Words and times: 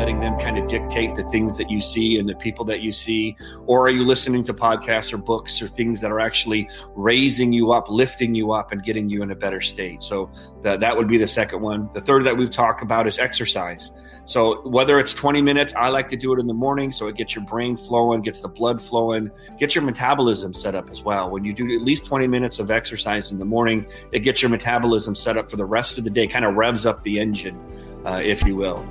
letting 0.00 0.18
them 0.18 0.38
kind 0.38 0.56
of 0.56 0.66
dictate 0.66 1.14
the 1.14 1.22
things 1.24 1.58
that 1.58 1.70
you 1.70 1.78
see 1.78 2.18
and 2.18 2.26
the 2.26 2.34
people 2.36 2.64
that 2.64 2.80
you 2.80 2.90
see? 2.90 3.36
Or 3.66 3.86
are 3.86 3.90
you 3.90 4.02
listening 4.02 4.42
to 4.44 4.54
podcasts 4.54 5.12
or 5.12 5.18
books 5.18 5.60
or 5.60 5.68
things 5.68 6.00
that 6.00 6.10
are 6.10 6.20
actually 6.20 6.70
raising 6.94 7.52
you 7.52 7.72
up, 7.72 7.90
lifting 7.90 8.34
you 8.34 8.50
up, 8.52 8.72
and 8.72 8.82
getting 8.82 9.10
you 9.10 9.22
in 9.22 9.30
a 9.30 9.34
better 9.34 9.60
state? 9.60 10.00
So 10.00 10.30
that, 10.62 10.80
that 10.80 10.96
would 10.96 11.06
be 11.06 11.18
the 11.18 11.26
second 11.26 11.60
one. 11.60 11.90
The 11.92 12.00
third 12.00 12.24
that 12.24 12.34
we've 12.34 12.50
talked 12.50 12.82
about 12.82 13.06
is 13.06 13.18
exercise. 13.18 13.90
So 14.24 14.66
whether 14.66 14.98
it's 14.98 15.12
20 15.12 15.42
minutes, 15.42 15.74
I 15.76 15.90
like 15.90 16.08
to 16.08 16.16
do 16.16 16.32
it 16.32 16.40
in 16.40 16.46
the 16.46 16.54
morning 16.54 16.92
so 16.92 17.06
it 17.08 17.16
gets 17.16 17.34
your 17.34 17.44
brain 17.44 17.76
flowing, 17.76 18.22
gets 18.22 18.40
the 18.40 18.48
blood 18.48 18.80
flowing, 18.80 19.30
gets 19.58 19.74
your 19.74 19.84
metabolism 19.84 20.54
set 20.54 20.74
up 20.74 20.88
as 20.88 21.02
well. 21.02 21.30
When 21.30 21.44
you 21.44 21.52
do 21.52 21.76
at 21.76 21.82
least 21.82 22.06
20 22.06 22.26
minutes 22.26 22.58
of 22.58 22.70
exercise 22.70 23.32
in 23.32 23.38
the 23.38 23.44
morning, 23.44 23.86
it 24.12 24.20
gets 24.20 24.40
your 24.40 24.50
metabolism 24.50 25.14
set 25.14 25.36
up 25.36 25.50
for 25.50 25.58
the 25.58 25.66
rest 25.66 25.98
of 25.98 26.04
the 26.04 26.10
day, 26.10 26.26
kind 26.26 26.46
of 26.46 26.54
revs 26.54 26.86
up 26.86 27.02
the 27.02 27.20
engine, 27.20 27.60
uh, 28.06 28.22
if 28.24 28.42
you 28.44 28.56
will. 28.56 28.82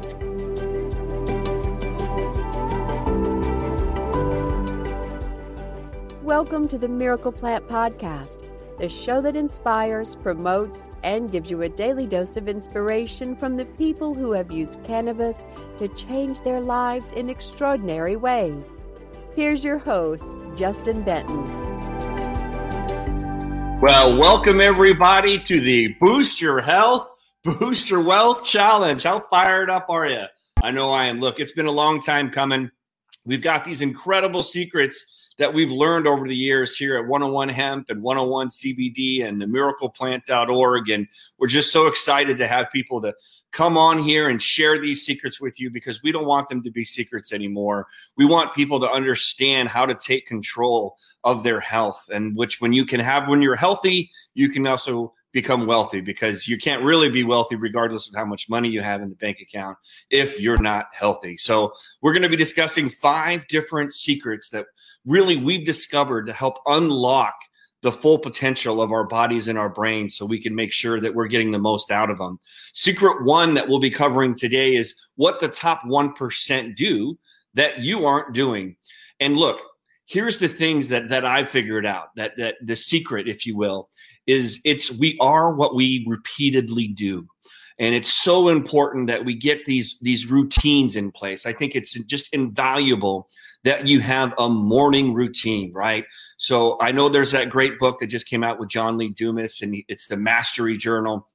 Welcome 6.29 6.67
to 6.67 6.77
the 6.77 6.87
Miracle 6.87 7.31
Plant 7.31 7.67
Podcast 7.67 8.47
the 8.77 8.87
show 8.87 9.19
that 9.19 9.35
inspires, 9.35 10.13
promotes, 10.13 10.87
and 11.01 11.31
gives 11.31 11.49
you 11.49 11.63
a 11.63 11.69
daily 11.69 12.05
dose 12.05 12.37
of 12.37 12.47
inspiration 12.47 13.35
from 13.35 13.57
the 13.57 13.65
people 13.65 14.13
who 14.13 14.31
have 14.33 14.51
used 14.51 14.83
cannabis 14.83 15.43
to 15.77 15.87
change 15.87 16.41
their 16.41 16.61
lives 16.61 17.13
in 17.13 17.31
extraordinary 17.31 18.15
ways. 18.15 18.77
Here's 19.35 19.65
your 19.65 19.79
host, 19.79 20.35
Justin 20.55 21.03
Benton. 21.03 21.47
Well, 23.81 24.15
welcome 24.15 24.61
everybody 24.61 25.39
to 25.39 25.59
the 25.59 25.95
Boost 25.99 26.39
Your 26.39 26.61
Health, 26.61 27.09
Boost 27.43 27.89
Your 27.89 28.03
Wealth 28.03 28.43
Challenge. 28.43 29.01
How 29.01 29.25
fired 29.31 29.71
up 29.71 29.87
are 29.89 30.07
you? 30.07 30.25
I 30.61 30.69
know 30.69 30.91
I 30.91 31.05
am. 31.05 31.19
Look, 31.19 31.39
it's 31.39 31.53
been 31.53 31.65
a 31.65 31.71
long 31.71 31.99
time 31.99 32.29
coming. 32.29 32.69
We've 33.25 33.41
got 33.41 33.65
these 33.65 33.81
incredible 33.81 34.43
secrets 34.43 35.15
that 35.39 35.53
we've 35.53 35.71
learned 35.71 36.05
over 36.05 36.27
the 36.27 36.35
years 36.35 36.75
here 36.75 36.97
at 36.97 37.07
101 37.07 37.49
Hemp 37.49 37.89
and 37.89 38.03
101 38.03 38.49
CBD 38.49 39.25
and 39.25 39.41
the 39.41 39.45
miracleplant.org. 39.45 40.89
And 40.89 41.07
we're 41.39 41.47
just 41.47 41.71
so 41.71 41.87
excited 41.87 42.37
to 42.37 42.47
have 42.47 42.69
people 42.71 43.01
to 43.01 43.13
come 43.51 43.77
on 43.77 43.97
here 43.97 44.29
and 44.29 44.41
share 44.41 44.79
these 44.79 45.05
secrets 45.05 45.39
with 45.39 45.59
you 45.59 45.71
because 45.71 46.03
we 46.03 46.11
don't 46.11 46.27
want 46.27 46.49
them 46.49 46.61
to 46.63 46.69
be 46.69 46.83
secrets 46.83 47.31
anymore. 47.31 47.87
We 48.17 48.25
want 48.25 48.53
people 48.53 48.81
to 48.81 48.89
understand 48.89 49.69
how 49.69 49.85
to 49.85 49.95
take 49.95 50.27
control 50.27 50.97
of 51.23 51.43
their 51.43 51.61
health 51.61 52.09
and 52.13 52.35
which 52.35 52.59
when 52.59 52.73
you 52.73 52.85
can 52.85 52.99
have 52.99 53.29
when 53.29 53.41
you're 53.41 53.55
healthy, 53.55 54.11
you 54.33 54.49
can 54.49 54.67
also 54.67 55.13
become 55.31 55.65
wealthy 55.65 56.01
because 56.01 56.47
you 56.47 56.57
can't 56.57 56.83
really 56.83 57.09
be 57.09 57.23
wealthy 57.23 57.55
regardless 57.55 58.07
of 58.07 58.15
how 58.15 58.25
much 58.25 58.49
money 58.49 58.69
you 58.69 58.81
have 58.81 59.01
in 59.01 59.09
the 59.09 59.15
bank 59.17 59.39
account 59.39 59.77
if 60.09 60.39
you're 60.39 60.61
not 60.61 60.87
healthy. 60.93 61.37
So, 61.37 61.73
we're 62.01 62.13
going 62.13 62.23
to 62.23 62.29
be 62.29 62.35
discussing 62.35 62.89
five 62.89 63.47
different 63.47 63.93
secrets 63.93 64.49
that 64.49 64.65
really 65.05 65.37
we've 65.37 65.65
discovered 65.65 66.27
to 66.27 66.33
help 66.33 66.57
unlock 66.65 67.35
the 67.81 67.91
full 67.91 68.19
potential 68.19 68.81
of 68.81 68.91
our 68.91 69.05
bodies 69.05 69.47
and 69.47 69.57
our 69.57 69.69
brains 69.69 70.15
so 70.15 70.25
we 70.25 70.41
can 70.41 70.53
make 70.53 70.71
sure 70.71 70.99
that 70.99 71.13
we're 71.13 71.27
getting 71.27 71.51
the 71.51 71.59
most 71.59 71.91
out 71.91 72.09
of 72.09 72.17
them. 72.17 72.39
Secret 72.73 73.23
one 73.23 73.53
that 73.53 73.67
we'll 73.67 73.79
be 73.79 73.89
covering 73.89 74.33
today 74.33 74.75
is 74.75 74.95
what 75.15 75.39
the 75.39 75.47
top 75.47 75.81
1% 75.83 76.75
do 76.75 77.17
that 77.53 77.79
you 77.79 78.05
aren't 78.05 78.33
doing. 78.33 78.75
And 79.19 79.37
look, 79.37 79.61
here's 80.09 80.39
the 80.39 80.47
things 80.47 80.89
that 80.89 81.09
that 81.09 81.23
I 81.23 81.43
figured 81.43 81.85
out 81.85 82.15
that 82.15 82.35
that 82.37 82.55
the 82.61 82.75
secret 82.75 83.27
if 83.27 83.45
you 83.45 83.55
will 83.55 83.89
is 84.27 84.59
it's 84.65 84.91
we 84.91 85.17
are 85.21 85.53
what 85.53 85.75
we 85.75 86.03
repeatedly 86.07 86.87
do. 86.87 87.27
And 87.81 87.95
it's 87.95 88.13
so 88.13 88.49
important 88.49 89.07
that 89.07 89.23
we 89.23 89.35
get 89.35 89.65
these 89.65 89.97
these 90.01 90.25
routines 90.25 90.95
in 90.95 91.11
place. 91.11 91.45
I 91.45 91.53
think 91.53 91.75
it's 91.75 91.93
just 92.05 92.27
invaluable 92.33 93.27
that 93.63 93.87
you 93.87 93.99
have 93.99 94.33
a 94.37 94.49
morning 94.49 95.13
routine 95.13 95.71
right? 95.73 96.05
So 96.37 96.77
i 96.81 96.91
know 96.91 97.09
there's 97.09 97.31
that 97.31 97.49
great 97.49 97.77
book 97.77 97.99
that 97.99 98.07
just 98.07 98.27
came 98.27 98.43
out 98.43 98.59
with 98.59 98.69
john 98.69 98.97
lee 98.97 99.09
dumas 99.09 99.61
and 99.61 99.75
it's 99.87 100.07
the 100.07 100.17
mastery 100.17 100.77
journal 100.77 101.27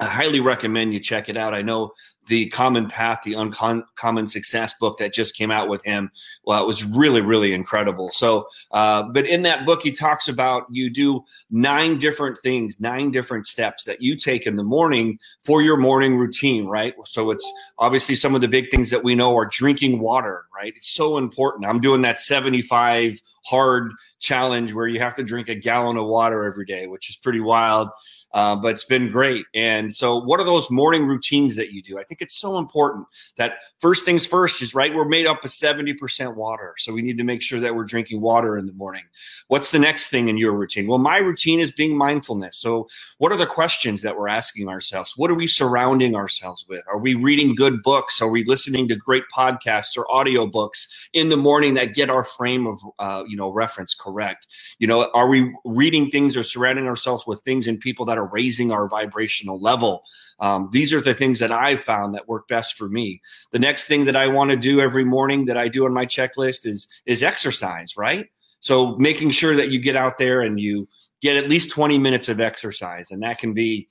I 0.00 0.06
highly 0.06 0.40
recommend 0.40 0.92
you 0.92 1.00
check 1.00 1.28
it 1.28 1.36
out. 1.36 1.54
I 1.54 1.62
know 1.62 1.92
the 2.28 2.46
Common 2.50 2.88
Path, 2.88 3.20
the 3.24 3.34
Uncommon 3.34 4.26
Success 4.26 4.74
book 4.78 4.98
that 4.98 5.12
just 5.12 5.34
came 5.34 5.50
out 5.50 5.68
with 5.68 5.84
him. 5.84 6.10
Well, 6.44 6.62
it 6.62 6.66
was 6.66 6.84
really, 6.84 7.20
really 7.20 7.52
incredible. 7.52 8.10
So, 8.10 8.46
uh, 8.70 9.04
but 9.04 9.26
in 9.26 9.42
that 9.42 9.66
book, 9.66 9.82
he 9.82 9.90
talks 9.90 10.28
about 10.28 10.66
you 10.70 10.90
do 10.90 11.24
nine 11.50 11.98
different 11.98 12.38
things, 12.38 12.76
nine 12.78 13.10
different 13.10 13.46
steps 13.46 13.84
that 13.84 14.00
you 14.00 14.14
take 14.14 14.46
in 14.46 14.56
the 14.56 14.62
morning 14.62 15.18
for 15.42 15.62
your 15.62 15.76
morning 15.76 16.16
routine, 16.16 16.66
right? 16.66 16.94
So 17.06 17.30
it's 17.30 17.50
obviously 17.78 18.14
some 18.14 18.34
of 18.34 18.40
the 18.40 18.48
big 18.48 18.70
things 18.70 18.90
that 18.90 19.02
we 19.02 19.14
know 19.14 19.36
are 19.36 19.46
drinking 19.46 19.98
water, 20.00 20.44
right? 20.54 20.74
It's 20.76 20.90
so 20.90 21.18
important. 21.18 21.66
I'm 21.66 21.80
doing 21.80 22.02
that 22.02 22.20
75 22.20 23.20
hard 23.46 23.92
challenge 24.20 24.74
where 24.74 24.86
you 24.86 25.00
have 25.00 25.14
to 25.14 25.22
drink 25.22 25.48
a 25.48 25.54
gallon 25.54 25.96
of 25.96 26.06
water 26.06 26.44
every 26.44 26.66
day, 26.66 26.86
which 26.86 27.08
is 27.08 27.16
pretty 27.16 27.40
wild. 27.40 27.88
Uh, 28.32 28.54
but 28.56 28.74
it's 28.74 28.84
been 28.84 29.10
great. 29.10 29.46
And 29.54 29.94
so, 29.94 30.18
what 30.18 30.38
are 30.38 30.44
those 30.44 30.70
morning 30.70 31.06
routines 31.06 31.56
that 31.56 31.72
you 31.72 31.82
do? 31.82 31.98
I 31.98 32.04
think 32.04 32.20
it's 32.20 32.36
so 32.36 32.58
important 32.58 33.06
that 33.36 33.54
first 33.80 34.04
things 34.04 34.26
first 34.26 34.60
is 34.60 34.74
right. 34.74 34.94
We're 34.94 35.06
made 35.06 35.26
up 35.26 35.44
of 35.44 35.50
70% 35.50 36.36
water. 36.36 36.74
So, 36.76 36.92
we 36.92 37.00
need 37.00 37.16
to 37.18 37.24
make 37.24 37.40
sure 37.40 37.58
that 37.60 37.74
we're 37.74 37.84
drinking 37.84 38.20
water 38.20 38.58
in 38.58 38.66
the 38.66 38.72
morning. 38.74 39.04
What's 39.48 39.70
the 39.70 39.78
next 39.78 40.08
thing 40.08 40.28
in 40.28 40.36
your 40.36 40.52
routine? 40.52 40.86
Well, 40.86 40.98
my 40.98 41.18
routine 41.18 41.58
is 41.58 41.70
being 41.70 41.96
mindfulness. 41.96 42.58
So, 42.58 42.88
what 43.16 43.32
are 43.32 43.38
the 43.38 43.46
questions 43.46 44.02
that 44.02 44.18
we're 44.18 44.28
asking 44.28 44.68
ourselves? 44.68 45.14
What 45.16 45.30
are 45.30 45.34
we 45.34 45.46
surrounding 45.46 46.14
ourselves 46.14 46.66
with? 46.68 46.82
Are 46.86 46.98
we 46.98 47.14
reading 47.14 47.54
good 47.54 47.82
books? 47.82 48.20
Are 48.20 48.28
we 48.28 48.44
listening 48.44 48.88
to 48.88 48.96
great 48.96 49.24
podcasts 49.34 49.96
or 49.96 50.06
audiobooks 50.06 50.86
in 51.14 51.30
the 51.30 51.36
morning 51.38 51.74
that 51.74 51.94
get 51.94 52.10
our 52.10 52.24
frame 52.24 52.66
of, 52.66 52.80
uh, 52.98 53.24
you 53.26 53.36
know, 53.38 53.50
reference 53.50 53.94
correct? 53.94 54.46
You 54.78 54.86
know, 54.86 55.10
are 55.14 55.28
we 55.28 55.54
reading 55.64 56.10
things 56.10 56.36
or 56.36 56.42
surrounding 56.42 56.86
ourselves 56.86 57.26
with 57.26 57.40
things 57.40 57.66
and 57.66 57.80
people 57.80 58.04
that 58.06 58.17
are 58.18 58.26
raising 58.26 58.70
our 58.70 58.88
vibrational 58.88 59.58
level. 59.58 60.02
Um, 60.40 60.68
these 60.72 60.92
are 60.92 61.00
the 61.00 61.14
things 61.14 61.38
that 61.38 61.50
I've 61.50 61.80
found 61.80 62.14
that 62.14 62.28
work 62.28 62.46
best 62.48 62.76
for 62.76 62.88
me. 62.88 63.20
The 63.52 63.58
next 63.58 63.84
thing 63.84 64.04
that 64.04 64.16
I 64.16 64.26
want 64.26 64.50
to 64.50 64.56
do 64.56 64.80
every 64.80 65.04
morning 65.04 65.46
that 65.46 65.56
I 65.56 65.68
do 65.68 65.86
on 65.86 65.94
my 65.94 66.04
checklist 66.04 66.66
is 66.66 66.86
is 67.06 67.22
exercise, 67.22 67.96
right? 67.96 68.26
So 68.60 68.96
making 68.96 69.30
sure 69.30 69.56
that 69.56 69.70
you 69.70 69.78
get 69.78 69.96
out 69.96 70.18
there 70.18 70.42
and 70.42 70.60
you 70.60 70.88
get 71.22 71.36
at 71.36 71.48
least 71.48 71.70
20 71.70 71.98
minutes 71.98 72.28
of 72.28 72.40
exercise, 72.40 73.10
and 73.10 73.22
that 73.22 73.38
can 73.38 73.54
be 73.54 73.88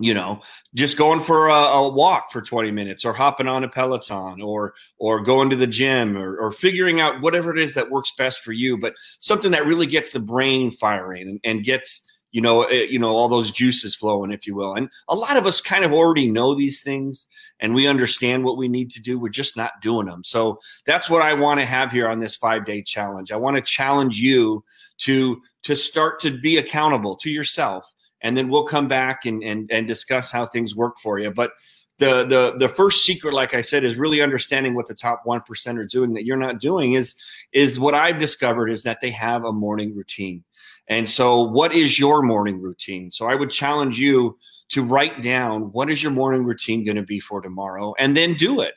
you 0.00 0.14
know 0.14 0.40
just 0.74 0.96
going 0.96 1.20
for 1.20 1.48
a, 1.48 1.54
a, 1.54 1.88
walk 1.88 2.30
for 2.32 2.40
20 2.40 2.70
minutes 2.70 3.04
or 3.04 3.12
hopping 3.12 3.46
on 3.46 3.62
a 3.62 3.68
peloton 3.68 4.40
or 4.40 4.74
or 4.98 5.20
going 5.22 5.50
to 5.50 5.56
the 5.56 5.66
gym 5.66 6.16
or, 6.16 6.36
or, 6.38 6.50
figuring 6.50 7.00
out 7.00 7.20
whatever 7.20 7.52
it 7.52 7.58
is 7.58 7.74
that 7.74 7.90
works 7.90 8.12
best 8.16 8.40
for 8.40 8.52
you 8.52 8.78
but 8.78 8.94
something 9.18 9.50
that 9.50 9.66
really 9.66 9.86
gets 9.86 10.12
the 10.12 10.18
brain 10.18 10.70
firing 10.70 11.28
and, 11.28 11.40
and 11.44 11.64
gets 11.64 12.08
you 12.32 12.40
know, 12.40 12.62
it, 12.62 12.74
eh, 12.74 12.86
you 12.90 12.98
know, 12.98 13.10
all 13.10 13.28
those 13.28 13.50
juices 13.50 13.94
flowing, 13.94 14.32
if 14.32 14.46
you 14.46 14.54
will. 14.54 14.74
And 14.74 14.90
a 15.08 15.14
lot 15.14 15.36
of 15.36 15.46
us 15.46 15.60
kind 15.60 15.84
of 15.84 15.92
already 15.92 16.30
know 16.30 16.54
these 16.54 16.82
things 16.82 17.28
and 17.60 17.74
we 17.74 17.86
understand 17.86 18.42
what 18.42 18.56
we 18.56 18.68
need 18.68 18.90
to 18.92 19.02
do. 19.02 19.18
We're 19.18 19.28
just 19.28 19.56
not 19.56 19.72
doing 19.80 20.06
them. 20.06 20.24
So 20.24 20.58
that's 20.86 21.08
what 21.08 21.22
I 21.22 21.34
want 21.34 21.60
to 21.60 21.66
have 21.66 21.92
here 21.92 22.08
on 22.08 22.18
this 22.18 22.34
five 22.34 22.64
day 22.64 22.82
challenge. 22.82 23.30
I 23.30 23.36
want 23.36 23.56
to 23.56 23.62
challenge 23.62 24.18
you 24.18 24.64
to, 24.98 25.40
to 25.64 25.76
start 25.76 26.18
to 26.20 26.36
be 26.36 26.56
accountable 26.56 27.16
to 27.16 27.30
yourself. 27.30 27.92
And 28.22 28.36
then 28.36 28.48
we'll 28.48 28.64
come 28.64 28.88
back 28.88 29.24
and, 29.26 29.42
and, 29.42 29.70
and 29.70 29.86
discuss 29.86 30.32
how 30.32 30.46
things 30.46 30.74
work 30.74 30.98
for 30.98 31.18
you. 31.18 31.30
But 31.30 31.52
the, 31.98 32.24
the 32.24 32.54
the 32.58 32.68
first 32.68 33.04
secret, 33.04 33.32
like 33.32 33.54
I 33.54 33.60
said, 33.60 33.84
is 33.84 33.94
really 33.96 34.22
understanding 34.22 34.74
what 34.74 34.88
the 34.88 34.94
top 34.94 35.20
one 35.24 35.40
percent 35.42 35.78
are 35.78 35.84
doing 35.84 36.14
that 36.14 36.24
you're 36.24 36.36
not 36.36 36.58
doing. 36.58 36.94
Is 36.94 37.14
is 37.52 37.78
what 37.78 37.94
I've 37.94 38.18
discovered 38.18 38.70
is 38.70 38.82
that 38.82 39.00
they 39.00 39.10
have 39.10 39.44
a 39.44 39.52
morning 39.52 39.94
routine 39.94 40.42
and 40.88 41.08
so, 41.08 41.42
what 41.42 41.72
is 41.72 41.98
your 41.98 42.22
morning 42.22 42.60
routine? 42.60 43.10
So, 43.10 43.26
I 43.26 43.34
would 43.34 43.50
challenge 43.50 43.98
you 43.98 44.38
to 44.70 44.82
write 44.82 45.22
down 45.22 45.70
what 45.72 45.90
is 45.90 46.02
your 46.02 46.12
morning 46.12 46.44
routine 46.44 46.84
going 46.84 46.96
to 46.96 47.02
be 47.02 47.20
for 47.20 47.40
tomorrow, 47.40 47.94
and 47.98 48.16
then 48.16 48.34
do 48.34 48.60
it, 48.60 48.74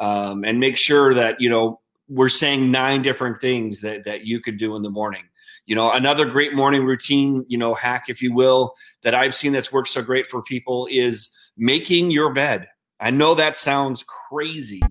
um, 0.00 0.44
and 0.44 0.58
make 0.58 0.76
sure 0.76 1.14
that 1.14 1.40
you 1.40 1.48
know 1.48 1.80
we're 2.08 2.28
saying 2.28 2.70
nine 2.70 3.02
different 3.02 3.40
things 3.40 3.80
that 3.80 4.04
that 4.04 4.26
you 4.26 4.40
could 4.40 4.58
do 4.58 4.76
in 4.76 4.82
the 4.82 4.90
morning. 4.90 5.22
You 5.66 5.74
know, 5.74 5.92
another 5.92 6.26
great 6.26 6.54
morning 6.54 6.84
routine, 6.84 7.44
you 7.48 7.56
know, 7.56 7.74
hack, 7.74 8.04
if 8.08 8.20
you 8.20 8.34
will, 8.34 8.74
that 9.02 9.14
I've 9.14 9.34
seen 9.34 9.52
that's 9.52 9.72
worked 9.72 9.88
so 9.88 10.02
great 10.02 10.26
for 10.26 10.42
people 10.42 10.86
is 10.90 11.30
making 11.56 12.10
your 12.10 12.34
bed. 12.34 12.68
I 13.00 13.10
know 13.10 13.34
that 13.34 13.56
sounds 13.56 14.04
crazy, 14.04 14.82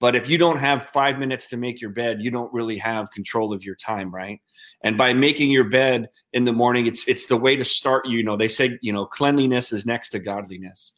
but 0.00 0.14
if 0.14 0.28
you 0.28 0.38
don't 0.38 0.58
have 0.58 0.84
five 0.84 1.18
minutes 1.18 1.48
to 1.48 1.56
make 1.56 1.80
your 1.80 1.90
bed, 1.90 2.18
you 2.20 2.30
don't 2.30 2.52
really 2.52 2.78
have 2.78 3.10
control 3.10 3.52
of 3.52 3.64
your 3.64 3.74
time, 3.74 4.14
right? 4.14 4.40
And 4.82 4.98
by 4.98 5.14
making 5.14 5.50
your 5.50 5.64
bed 5.64 6.08
in 6.32 6.44
the 6.44 6.52
morning, 6.52 6.86
it's 6.86 7.06
it's 7.08 7.26
the 7.26 7.36
way 7.36 7.56
to 7.56 7.64
start. 7.64 8.06
You 8.06 8.22
know, 8.22 8.36
they 8.36 8.48
say 8.48 8.78
you 8.82 8.92
know 8.92 9.06
cleanliness 9.06 9.72
is 9.72 9.86
next 9.86 10.10
to 10.10 10.18
godliness, 10.18 10.92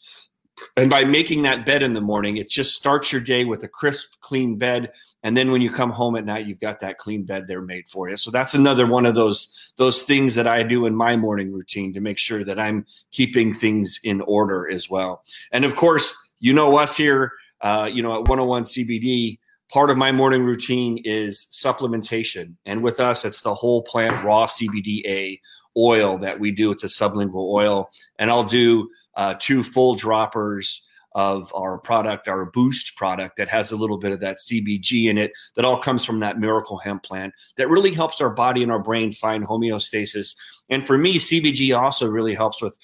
and 0.77 0.91
by 0.91 1.05
making 1.05 1.43
that 1.43 1.67
bed 1.67 1.83
in 1.83 1.93
the 1.93 2.01
morning, 2.01 2.37
it 2.37 2.49
just 2.49 2.75
starts 2.75 3.13
your 3.13 3.21
day 3.21 3.45
with 3.45 3.63
a 3.65 3.69
crisp, 3.69 4.09
clean 4.21 4.57
bed. 4.57 4.93
And 5.23 5.37
then 5.37 5.51
when 5.51 5.61
you 5.61 5.71
come 5.71 5.91
home 5.91 6.17
at 6.17 6.25
night, 6.25 6.47
you've 6.47 6.61
got 6.61 6.81
that 6.81 6.99
clean 6.99 7.25
bed 7.25 7.47
there 7.49 7.63
made 7.63 7.89
for 7.89 8.09
you. 8.09 8.17
So 8.17 8.31
that's 8.31 8.55
another 8.55 8.87
one 8.87 9.07
of 9.07 9.15
those 9.15 9.73
those 9.77 10.03
things 10.03 10.35
that 10.35 10.47
I 10.47 10.63
do 10.63 10.87
in 10.87 10.95
my 10.95 11.17
morning 11.17 11.53
routine 11.53 11.93
to 11.95 12.01
make 12.01 12.19
sure 12.19 12.45
that 12.45 12.59
I'm 12.59 12.87
keeping 13.11 13.53
things 13.53 14.01
in 14.03 14.21
order 14.23 14.71
as 14.71 14.89
well. 14.89 15.23
And 15.53 15.65
of 15.65 15.77
course, 15.77 16.15
you 16.41 16.53
know 16.53 16.77
us 16.77 16.97
here 16.97 17.33
uh, 17.61 17.91
you 17.93 18.03
know, 18.03 18.15
at 18.15 18.29
101 18.29 18.65
CBD, 18.65 19.39
part 19.71 19.91
of 19.91 19.97
my 19.97 20.13
morning 20.13 20.45
routine 20.45 20.99
is 21.05 21.47
supplementation. 21.53 22.55
And 22.65 22.83
with 22.83 23.01
us, 23.01 23.25
it's 23.25 23.43
the 23.43 23.55
whole 23.55 23.83
plant 23.83 24.25
raw 24.25 24.47
CBDA 24.47 25.39
oil 25.77 26.19
that 26.19 26.41
we 26.41 26.51
do. 26.51 26.71
It's 26.73 26.85
a 26.85 26.89
sublingual 26.89 27.53
oil. 27.53 27.89
And 28.19 28.31
I'll 28.31 28.45
do 28.45 28.89
uh, 29.15 29.35
two 29.39 29.63
full 29.63 29.95
droppers 29.95 30.85
of 31.15 31.53
our 31.55 31.79
product, 31.79 32.29
our 32.29 32.47
boost 32.47 32.95
product 32.97 33.37
that 33.37 33.49
has 33.49 33.73
a 33.73 33.77
little 33.77 33.99
bit 33.99 34.13
of 34.13 34.21
that 34.21 34.37
CBG 34.37 35.07
in 35.07 35.19
it 35.19 35.33
that 35.57 35.65
all 35.65 35.81
comes 35.81 36.05
from 36.05 36.21
that 36.21 36.39
miracle 36.39 36.79
hemp 36.79 37.03
plant 37.03 37.33
that 37.57 37.69
really 37.69 37.93
helps 37.93 38.21
our 38.21 38.31
body 38.31 38.63
and 38.63 38.71
our 38.71 38.79
brain 38.79 39.11
find 39.11 39.45
homeostasis. 39.45 40.37
And 40.69 40.87
for 40.87 40.99
me, 40.99 41.19
CBG 41.19 41.77
also 41.77 42.07
really 42.07 42.35
helps 42.35 42.63
with 42.63 42.79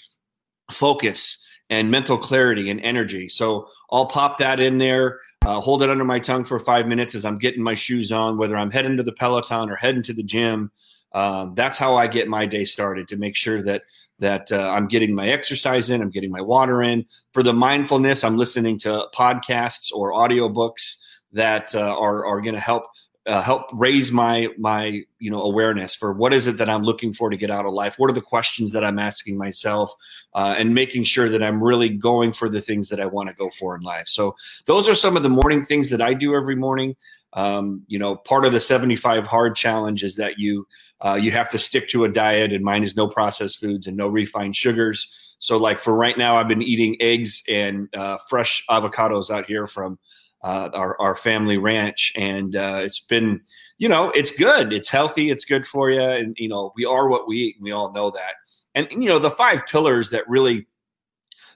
focus 0.70 1.44
and 1.74 1.90
mental 1.90 2.16
clarity 2.16 2.70
and 2.70 2.80
energy. 2.80 3.28
So 3.28 3.68
I'll 3.90 4.06
pop 4.06 4.38
that 4.38 4.60
in 4.60 4.78
there, 4.78 5.20
uh, 5.44 5.60
hold 5.60 5.82
it 5.82 5.90
under 5.90 6.04
my 6.04 6.20
tongue 6.20 6.44
for 6.44 6.58
five 6.58 6.86
minutes 6.86 7.14
as 7.14 7.24
I'm 7.24 7.36
getting 7.36 7.62
my 7.62 7.74
shoes 7.74 8.12
on, 8.12 8.38
whether 8.38 8.56
I'm 8.56 8.70
heading 8.70 8.96
to 8.96 9.02
the 9.02 9.12
Peloton 9.12 9.68
or 9.68 9.76
heading 9.76 10.02
to 10.04 10.14
the 10.14 10.22
gym. 10.22 10.70
Um, 11.12 11.54
that's 11.54 11.76
how 11.76 11.96
I 11.96 12.06
get 12.06 12.28
my 12.28 12.46
day 12.46 12.64
started 12.64 13.08
to 13.08 13.16
make 13.16 13.36
sure 13.36 13.62
that 13.62 13.82
that 14.20 14.52
uh, 14.52 14.70
I'm 14.70 14.86
getting 14.86 15.14
my 15.14 15.28
exercise 15.28 15.90
in, 15.90 16.00
I'm 16.00 16.10
getting 16.10 16.30
my 16.30 16.40
water 16.40 16.82
in. 16.82 17.04
For 17.32 17.42
the 17.42 17.52
mindfulness, 17.52 18.22
I'm 18.22 18.36
listening 18.36 18.78
to 18.80 19.08
podcasts 19.14 19.92
or 19.92 20.12
audiobooks 20.12 20.96
that 21.32 21.74
uh, 21.74 21.98
are 21.98 22.24
are 22.24 22.40
going 22.40 22.54
to 22.54 22.60
help 22.60 22.84
uh, 23.26 23.40
help 23.40 23.66
raise 23.72 24.12
my 24.12 24.48
my 24.58 25.02
you 25.18 25.30
know 25.30 25.42
awareness 25.42 25.94
for 25.94 26.12
what 26.12 26.34
is 26.34 26.46
it 26.46 26.58
that 26.58 26.68
I'm 26.68 26.82
looking 26.82 27.12
for 27.12 27.30
to 27.30 27.36
get 27.36 27.50
out 27.50 27.64
of 27.64 27.72
life. 27.72 27.94
What 27.98 28.10
are 28.10 28.14
the 28.14 28.20
questions 28.20 28.72
that 28.72 28.84
I'm 28.84 28.98
asking 28.98 29.38
myself, 29.38 29.92
uh, 30.34 30.54
and 30.58 30.74
making 30.74 31.04
sure 31.04 31.28
that 31.28 31.42
I'm 31.42 31.62
really 31.62 31.88
going 31.88 32.32
for 32.32 32.48
the 32.48 32.60
things 32.60 32.88
that 32.90 33.00
I 33.00 33.06
want 33.06 33.28
to 33.28 33.34
go 33.34 33.50
for 33.50 33.74
in 33.76 33.82
life. 33.82 34.08
So 34.08 34.34
those 34.66 34.88
are 34.88 34.94
some 34.94 35.16
of 35.16 35.22
the 35.22 35.30
morning 35.30 35.62
things 35.62 35.90
that 35.90 36.02
I 36.02 36.14
do 36.14 36.34
every 36.34 36.56
morning. 36.56 36.96
Um, 37.32 37.82
you 37.88 37.98
know, 37.98 38.14
part 38.14 38.44
of 38.44 38.52
the 38.52 38.60
75 38.60 39.26
hard 39.26 39.56
challenge 39.56 40.04
is 40.04 40.16
that 40.16 40.38
you 40.38 40.66
uh, 41.04 41.14
you 41.14 41.30
have 41.30 41.50
to 41.50 41.58
stick 41.58 41.88
to 41.88 42.04
a 42.04 42.08
diet, 42.08 42.52
and 42.52 42.64
mine 42.64 42.84
is 42.84 42.96
no 42.96 43.08
processed 43.08 43.58
foods 43.58 43.86
and 43.86 43.96
no 43.96 44.08
refined 44.08 44.56
sugars. 44.56 45.36
So, 45.38 45.56
like 45.56 45.78
for 45.78 45.94
right 45.94 46.16
now, 46.16 46.36
I've 46.36 46.48
been 46.48 46.62
eating 46.62 46.96
eggs 47.00 47.42
and 47.48 47.88
uh, 47.94 48.18
fresh 48.28 48.64
avocados 48.70 49.30
out 49.30 49.46
here 49.46 49.66
from 49.66 49.98
uh, 50.44 50.68
our, 50.74 51.00
our 51.00 51.14
family 51.16 51.56
ranch, 51.56 52.12
and 52.16 52.54
uh, 52.54 52.80
it's 52.82 53.00
been, 53.00 53.40
you 53.78 53.88
know, 53.88 54.10
it's 54.10 54.30
good. 54.30 54.72
It's 54.72 54.90
healthy. 54.90 55.30
It's 55.30 55.46
good 55.46 55.66
for 55.66 55.90
you, 55.90 56.02
and 56.02 56.36
you 56.38 56.48
know, 56.48 56.72
we 56.76 56.84
are 56.84 57.08
what 57.08 57.26
we 57.26 57.36
eat. 57.36 57.56
And 57.56 57.64
we 57.64 57.72
all 57.72 57.90
know 57.92 58.10
that. 58.10 58.34
And 58.74 58.86
you 58.90 59.08
know, 59.08 59.18
the 59.18 59.30
five 59.30 59.66
pillars 59.66 60.10
that 60.10 60.28
really 60.28 60.66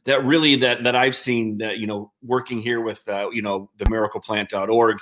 that 0.04 0.24
really 0.24 0.56
that 0.56 0.84
that 0.84 0.96
I've 0.96 1.14
seen 1.14 1.58
that 1.58 1.78
you 1.78 1.86
know 1.86 2.10
working 2.22 2.60
here 2.60 2.80
with 2.80 3.06
uh, 3.08 3.28
you 3.30 3.42
know 3.42 3.70
the 3.76 3.84
miracleplant.org 3.84 4.98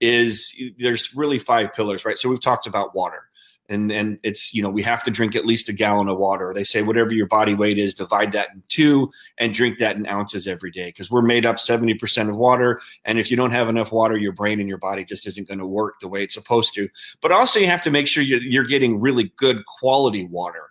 is 0.00 0.52
there's 0.78 1.14
really 1.14 1.38
five 1.38 1.72
pillars 1.72 2.04
right 2.04 2.18
so 2.18 2.28
we've 2.28 2.40
talked 2.40 2.66
about 2.66 2.94
water 2.94 3.27
and 3.68 3.90
and 3.92 4.18
it's 4.22 4.54
you 4.54 4.62
know 4.62 4.70
we 4.70 4.82
have 4.82 5.02
to 5.04 5.10
drink 5.10 5.36
at 5.36 5.46
least 5.46 5.68
a 5.68 5.72
gallon 5.72 6.08
of 6.08 6.18
water. 6.18 6.52
They 6.54 6.64
say 6.64 6.82
whatever 6.82 7.12
your 7.14 7.26
body 7.26 7.54
weight 7.54 7.78
is 7.78 7.94
divide 7.94 8.32
that 8.32 8.50
in 8.54 8.62
two 8.68 9.10
and 9.38 9.52
drink 9.52 9.78
that 9.78 9.96
in 9.96 10.06
ounces 10.06 10.46
every 10.46 10.70
day 10.70 10.86
because 10.86 11.10
we're 11.10 11.22
made 11.22 11.46
up 11.46 11.56
70% 11.56 12.28
of 12.28 12.36
water. 12.36 12.80
And 13.04 13.18
if 13.18 13.30
you 13.30 13.36
don't 13.36 13.50
have 13.50 13.68
enough 13.68 13.92
water 13.92 14.16
your 14.16 14.32
brain 14.32 14.60
and 14.60 14.68
your 14.68 14.78
body 14.78 15.04
just 15.04 15.26
isn't 15.26 15.48
going 15.48 15.58
to 15.58 15.66
work 15.66 16.00
the 16.00 16.08
way 16.08 16.22
it's 16.22 16.34
supposed 16.34 16.74
to. 16.74 16.88
But 17.20 17.32
also 17.32 17.58
you 17.58 17.66
have 17.66 17.82
to 17.82 17.90
make 17.90 18.06
sure 18.06 18.22
you're, 18.22 18.42
you're 18.42 18.64
getting 18.64 19.00
really 19.00 19.32
good 19.36 19.64
quality 19.66 20.26
water 20.26 20.70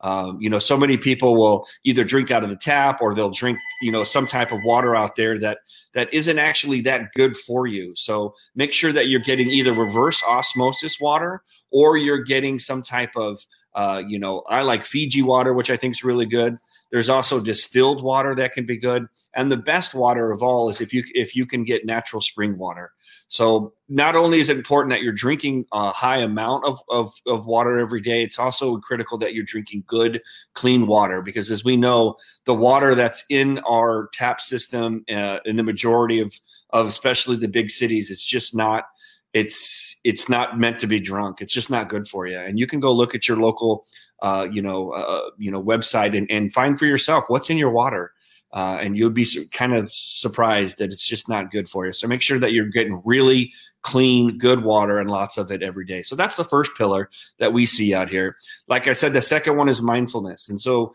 um, 0.00 0.40
you 0.40 0.48
know, 0.48 0.58
so 0.58 0.76
many 0.76 0.96
people 0.96 1.36
will 1.36 1.66
either 1.84 2.04
drink 2.04 2.30
out 2.30 2.44
of 2.44 2.50
the 2.50 2.56
tap 2.56 3.00
or 3.00 3.14
they'll 3.14 3.30
drink, 3.30 3.58
you 3.82 3.90
know, 3.90 4.04
some 4.04 4.26
type 4.26 4.52
of 4.52 4.62
water 4.62 4.94
out 4.94 5.16
there 5.16 5.38
that 5.38 5.58
that 5.94 6.12
isn't 6.12 6.38
actually 6.38 6.80
that 6.82 7.12
good 7.14 7.36
for 7.36 7.66
you. 7.66 7.92
So 7.96 8.34
make 8.54 8.72
sure 8.72 8.92
that 8.92 9.08
you're 9.08 9.20
getting 9.20 9.50
either 9.50 9.72
reverse 9.72 10.22
osmosis 10.22 11.00
water 11.00 11.42
or 11.70 11.96
you're 11.96 12.22
getting 12.22 12.58
some 12.58 12.82
type 12.82 13.10
of, 13.16 13.40
uh, 13.74 14.02
you 14.06 14.18
know, 14.18 14.42
I 14.48 14.62
like 14.62 14.84
Fiji 14.84 15.22
water, 15.22 15.52
which 15.52 15.70
I 15.70 15.76
think 15.76 15.94
is 15.94 16.04
really 16.04 16.26
good. 16.26 16.58
There's 16.90 17.08
also 17.08 17.38
distilled 17.38 18.02
water 18.02 18.34
that 18.34 18.52
can 18.52 18.64
be 18.64 18.78
good, 18.78 19.06
and 19.34 19.52
the 19.52 19.58
best 19.58 19.94
water 19.94 20.32
of 20.32 20.42
all 20.42 20.70
is 20.70 20.80
if 20.80 20.94
you 20.94 21.04
if 21.14 21.36
you 21.36 21.44
can 21.44 21.64
get 21.64 21.84
natural 21.84 22.22
spring 22.22 22.56
water. 22.56 22.92
So 23.28 23.74
not 23.90 24.16
only 24.16 24.40
is 24.40 24.48
it 24.48 24.56
important 24.56 24.90
that 24.90 25.02
you're 25.02 25.12
drinking 25.12 25.66
a 25.72 25.90
high 25.90 26.18
amount 26.18 26.64
of, 26.64 26.80
of, 26.88 27.12
of 27.26 27.46
water 27.46 27.78
every 27.78 28.00
day, 28.00 28.22
it's 28.22 28.38
also 28.38 28.78
critical 28.78 29.18
that 29.18 29.34
you're 29.34 29.44
drinking 29.44 29.84
good, 29.86 30.22
clean 30.54 30.86
water 30.86 31.20
because 31.20 31.50
as 31.50 31.62
we 31.62 31.76
know, 31.76 32.16
the 32.44 32.54
water 32.54 32.94
that's 32.94 33.24
in 33.28 33.58
our 33.60 34.08
tap 34.14 34.40
system 34.40 35.04
uh, 35.10 35.38
in 35.44 35.56
the 35.56 35.62
majority 35.62 36.20
of, 36.20 36.34
of 36.70 36.88
especially 36.88 37.36
the 37.36 37.48
big 37.48 37.70
cities, 37.70 38.10
it's 38.10 38.24
just 38.24 38.54
not 38.56 38.84
it's 39.34 39.96
it's 40.04 40.28
not 40.28 40.58
meant 40.58 40.78
to 40.80 40.86
be 40.86 41.00
drunk. 41.00 41.40
It's 41.40 41.52
just 41.52 41.70
not 41.70 41.88
good 41.88 42.06
for 42.06 42.26
you. 42.26 42.38
And 42.38 42.58
you 42.58 42.66
can 42.66 42.80
go 42.80 42.92
look 42.92 43.14
at 43.14 43.28
your 43.28 43.36
local 43.36 43.84
uh, 44.22 44.48
you 44.50 44.62
know, 44.62 44.90
uh, 44.90 45.30
you 45.38 45.50
know, 45.50 45.62
website 45.62 46.16
and, 46.16 46.30
and 46.30 46.52
find 46.52 46.78
for 46.78 46.86
yourself 46.86 47.24
what's 47.28 47.50
in 47.50 47.56
your 47.56 47.70
water. 47.70 48.12
Uh, 48.52 48.78
and 48.80 48.96
you'll 48.96 49.10
be 49.10 49.26
kind 49.52 49.74
of 49.74 49.92
surprised 49.92 50.78
that 50.78 50.90
it's 50.90 51.06
just 51.06 51.28
not 51.28 51.50
good 51.50 51.68
for 51.68 51.86
you. 51.86 51.92
So 51.92 52.08
make 52.08 52.22
sure 52.22 52.38
that 52.38 52.52
you're 52.52 52.68
getting 52.68 53.02
really 53.04 53.52
clean, 53.82 54.36
good 54.38 54.64
water 54.64 54.98
and 54.98 55.10
lots 55.10 55.38
of 55.38 55.52
it 55.52 55.62
every 55.62 55.84
day. 55.84 56.02
So 56.02 56.16
that's 56.16 56.36
the 56.36 56.44
first 56.44 56.72
pillar 56.76 57.08
that 57.38 57.52
we 57.52 57.64
see 57.64 57.94
out 57.94 58.10
here. 58.10 58.36
Like 58.66 58.88
I 58.88 58.92
said, 58.92 59.12
the 59.12 59.22
second 59.22 59.56
one 59.56 59.68
is 59.68 59.80
mindfulness. 59.80 60.48
And 60.48 60.60
so, 60.60 60.92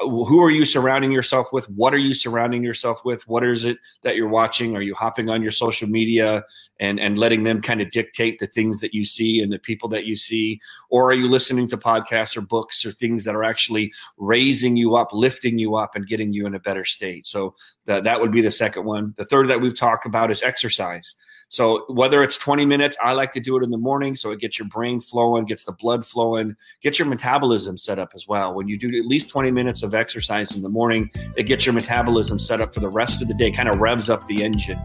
who 0.00 0.42
are 0.42 0.50
you 0.50 0.64
surrounding 0.64 1.12
yourself 1.12 1.52
with? 1.52 1.68
What 1.70 1.94
are 1.94 1.98
you 1.98 2.12
surrounding 2.12 2.62
yourself 2.62 3.04
with? 3.04 3.26
What 3.28 3.44
is 3.44 3.64
it 3.64 3.78
that 4.02 4.16
you're 4.16 4.28
watching? 4.28 4.76
Are 4.76 4.82
you 4.82 4.94
hopping 4.94 5.30
on 5.30 5.42
your 5.42 5.52
social 5.52 5.88
media 5.88 6.44
and, 6.80 6.98
and 6.98 7.16
letting 7.16 7.44
them 7.44 7.62
kind 7.62 7.80
of 7.80 7.90
dictate 7.90 8.40
the 8.40 8.46
things 8.46 8.80
that 8.80 8.92
you 8.92 9.04
see 9.04 9.40
and 9.40 9.52
the 9.52 9.58
people 9.58 9.88
that 9.90 10.04
you 10.04 10.16
see? 10.16 10.60
Or 10.90 11.10
are 11.10 11.14
you 11.14 11.28
listening 11.28 11.68
to 11.68 11.76
podcasts 11.76 12.36
or 12.36 12.40
books 12.40 12.84
or 12.84 12.92
things 12.92 13.24
that 13.24 13.36
are 13.36 13.44
actually 13.44 13.92
raising 14.16 14.76
you 14.76 14.96
up, 14.96 15.12
lifting 15.12 15.58
you 15.58 15.76
up, 15.76 15.94
and 15.94 16.06
getting 16.06 16.32
you 16.32 16.46
in 16.46 16.54
a 16.54 16.60
better 16.60 16.84
state? 16.84 17.26
So, 17.26 17.54
that, 17.86 18.04
that 18.04 18.20
would 18.20 18.32
be 18.32 18.42
the 18.42 18.50
second 18.50 18.84
one. 18.84 19.14
The 19.16 19.24
third 19.24 19.48
that 19.48 19.60
we've 19.60 19.76
talked 19.76 20.06
about 20.06 20.30
is 20.30 20.42
exercise. 20.42 21.14
So 21.50 21.84
whether 21.88 22.22
it's 22.22 22.36
20 22.36 22.66
minutes, 22.66 22.96
I 23.02 23.12
like 23.12 23.32
to 23.32 23.40
do 23.40 23.56
it 23.56 23.64
in 23.64 23.70
the 23.70 23.78
morning 23.78 24.14
so 24.14 24.30
it 24.32 24.40
gets 24.40 24.58
your 24.58 24.68
brain 24.68 25.00
flowing, 25.00 25.46
gets 25.46 25.64
the 25.64 25.72
blood 25.72 26.04
flowing, 26.04 26.54
gets 26.82 26.98
your 26.98 27.08
metabolism 27.08 27.78
set 27.78 27.98
up 27.98 28.12
as 28.14 28.28
well. 28.28 28.54
When 28.54 28.68
you 28.68 28.78
do 28.78 28.88
at 28.98 29.06
least 29.06 29.30
20 29.30 29.50
minutes 29.50 29.82
of 29.82 29.94
exercise 29.94 30.54
in 30.54 30.62
the 30.62 30.68
morning, 30.68 31.10
it 31.36 31.44
gets 31.44 31.64
your 31.64 31.72
metabolism 31.72 32.38
set 32.38 32.60
up 32.60 32.74
for 32.74 32.80
the 32.80 32.88
rest 32.88 33.22
of 33.22 33.28
the 33.28 33.34
day, 33.34 33.50
kind 33.50 33.68
of 33.68 33.80
revs 33.80 34.10
up 34.10 34.26
the 34.28 34.42
engine, 34.44 34.78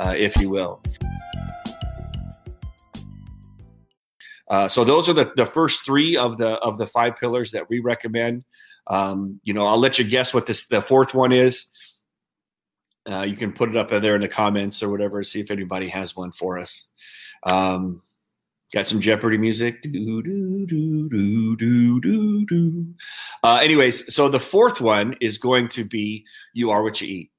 uh, 0.00 0.14
if 0.16 0.36
you 0.36 0.50
will. 0.50 0.82
Uh, 4.48 4.66
so 4.66 4.82
those 4.82 5.08
are 5.08 5.12
the, 5.12 5.30
the 5.36 5.46
first 5.46 5.84
three 5.84 6.16
of 6.16 6.38
the 6.38 6.54
of 6.60 6.78
the 6.78 6.86
five 6.86 7.16
pillars 7.16 7.52
that 7.52 7.68
we 7.68 7.80
recommend. 7.80 8.44
Um, 8.86 9.40
you 9.44 9.52
know, 9.52 9.66
I'll 9.66 9.78
let 9.78 9.98
you 9.98 10.04
guess 10.04 10.32
what 10.32 10.46
this 10.46 10.66
the 10.66 10.80
fourth 10.80 11.14
one 11.14 11.32
is. 11.32 11.66
Uh, 13.08 13.22
you 13.22 13.36
can 13.36 13.52
put 13.52 13.70
it 13.70 13.76
up 13.76 13.88
there 13.88 14.14
in 14.14 14.20
the 14.20 14.28
comments 14.28 14.82
or 14.82 14.90
whatever. 14.90 15.22
See 15.24 15.40
if 15.40 15.50
anybody 15.50 15.88
has 15.88 16.14
one 16.14 16.30
for 16.30 16.58
us. 16.58 16.90
Um, 17.44 18.02
got 18.72 18.86
some 18.86 19.00
Jeopardy 19.00 19.38
music. 19.38 19.82
Do, 19.82 20.22
do, 20.22 20.66
do, 20.66 21.08
do, 21.08 21.56
do, 21.56 22.00
do, 22.00 22.46
do. 22.46 22.86
Uh, 23.42 23.60
anyways, 23.62 24.14
so 24.14 24.28
the 24.28 24.40
fourth 24.40 24.80
one 24.80 25.16
is 25.20 25.38
going 25.38 25.68
to 25.68 25.84
be 25.84 26.26
"You 26.52 26.70
Are 26.70 26.82
What 26.82 27.00
You 27.00 27.08
Eat." 27.08 27.30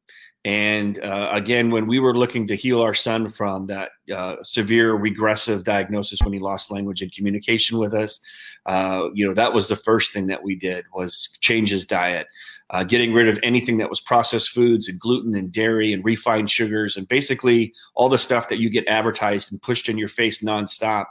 And 0.45 1.03
uh, 1.03 1.29
again, 1.33 1.69
when 1.69 1.85
we 1.85 1.99
were 1.99 2.15
looking 2.15 2.47
to 2.47 2.55
heal 2.55 2.81
our 2.81 2.93
son 2.93 3.27
from 3.27 3.67
that 3.67 3.91
uh, 4.13 4.37
severe 4.43 4.93
regressive 4.93 5.65
diagnosis 5.65 6.19
when 6.21 6.33
he 6.33 6.39
lost 6.39 6.71
language 6.71 7.01
and 7.01 7.11
communication 7.11 7.77
with 7.77 7.93
us, 7.93 8.19
uh, 8.65 9.09
you 9.13 9.27
know, 9.27 9.33
that 9.33 9.53
was 9.53 9.67
the 9.67 9.75
first 9.75 10.13
thing 10.13 10.27
that 10.27 10.43
we 10.43 10.55
did 10.55 10.85
was 10.93 11.29
change 11.41 11.71
his 11.71 11.85
diet 11.85 12.27
uh, 12.71 12.83
getting 12.83 13.13
rid 13.13 13.27
of 13.27 13.39
anything 13.41 13.77
that 13.77 13.89
was 13.89 13.99
processed 13.99 14.49
foods 14.49 14.87
and 14.87 14.99
gluten 14.99 15.35
and 15.35 15.51
dairy 15.51 15.91
and 15.91 16.05
refined 16.05 16.49
sugars 16.49 16.95
and 16.95 17.07
basically 17.07 17.73
all 17.95 18.09
the 18.09 18.17
stuff 18.17 18.49
that 18.49 18.59
you 18.59 18.69
get 18.69 18.87
advertised 18.87 19.51
and 19.51 19.61
pushed 19.61 19.89
in 19.89 19.97
your 19.97 20.07
face 20.07 20.43
nonstop 20.43 21.05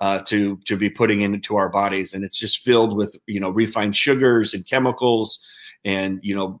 uh, 0.00 0.18
to 0.20 0.56
to 0.64 0.76
be 0.76 0.90
putting 0.90 1.20
into 1.20 1.54
our 1.54 1.68
bodies, 1.68 2.14
and 2.14 2.24
it's 2.24 2.38
just 2.38 2.64
filled 2.64 2.96
with 2.96 3.16
you 3.26 3.38
know 3.38 3.50
refined 3.50 3.94
sugars 3.94 4.52
and 4.52 4.66
chemicals 4.66 5.38
and 5.84 6.18
you 6.22 6.34
know 6.34 6.60